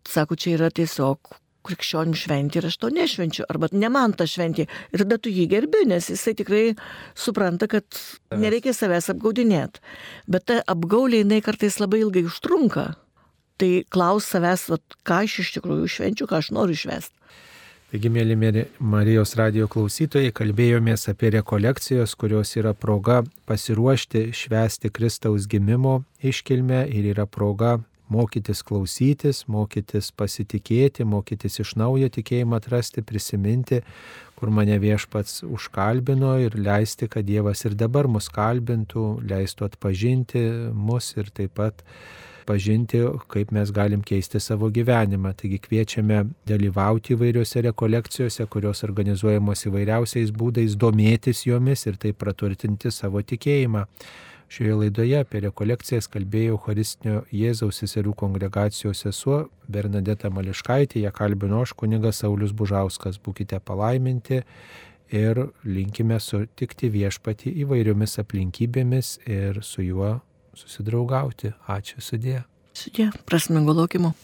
[0.06, 1.34] Sako, čia yra tiesiog
[1.66, 4.68] krikščionių šventė ir aš to nešvenčiu, arba ne man ta šventė.
[4.94, 6.62] Ir tada tu jį gerbi, nes jisai tikrai
[7.18, 7.84] supranta, kad
[8.30, 9.82] nereikia savęs apgaudinėti.
[10.30, 12.92] Bet ta apgaulė jinai kartais labai ilgai užtrunka.
[13.56, 17.14] Tai klaus savęs, vat, ką aš iš tikrųjų švenčiu, ką aš noriu švęsti.
[17.86, 18.34] Taigi, mėly
[18.82, 27.12] Marijos radio klausytojai, kalbėjomės apie rekolekcijos, kurios yra proga pasiruošti švęsti Kristaus gimimo iškilmę ir
[27.14, 27.78] yra proga
[28.12, 33.80] mokytis klausytis, mokytis pasitikėti, mokytis iš naujo tikėjimą atrasti, prisiminti,
[34.36, 40.44] kur mane viešpats užkalbino ir leisti, kad Dievas ir dabar mus kalbintų, leistų atpažinti
[40.74, 41.86] mus ir taip pat
[42.46, 45.34] pažinti, kaip mes galim keisti savo gyvenimą.
[45.38, 53.22] Taigi kviečiame dalyvauti įvairiuose rekolekcijose, kurios organizuojamos įvairiausiais būdais, domėtis jomis ir taip praturtinti savo
[53.22, 53.86] tikėjimą.
[54.48, 61.72] Šioje laidoje apie rekolekcijas kalbėjo Eucharistinio Jėzaus seserų kongregacijos sesuo Bernadeta Mališkaitė, ją kalbino aš
[61.74, 63.18] kunigas Saulis Bužauskas.
[63.18, 64.44] Būkite palaiminti
[65.10, 70.14] ir linkime sutikti viešpati įvairiomis aplinkybėmis ir su juo
[70.56, 71.52] susidraugauti.
[71.68, 72.42] Ačiū sudė.
[72.76, 74.14] Sudė, prasmingo laukimo.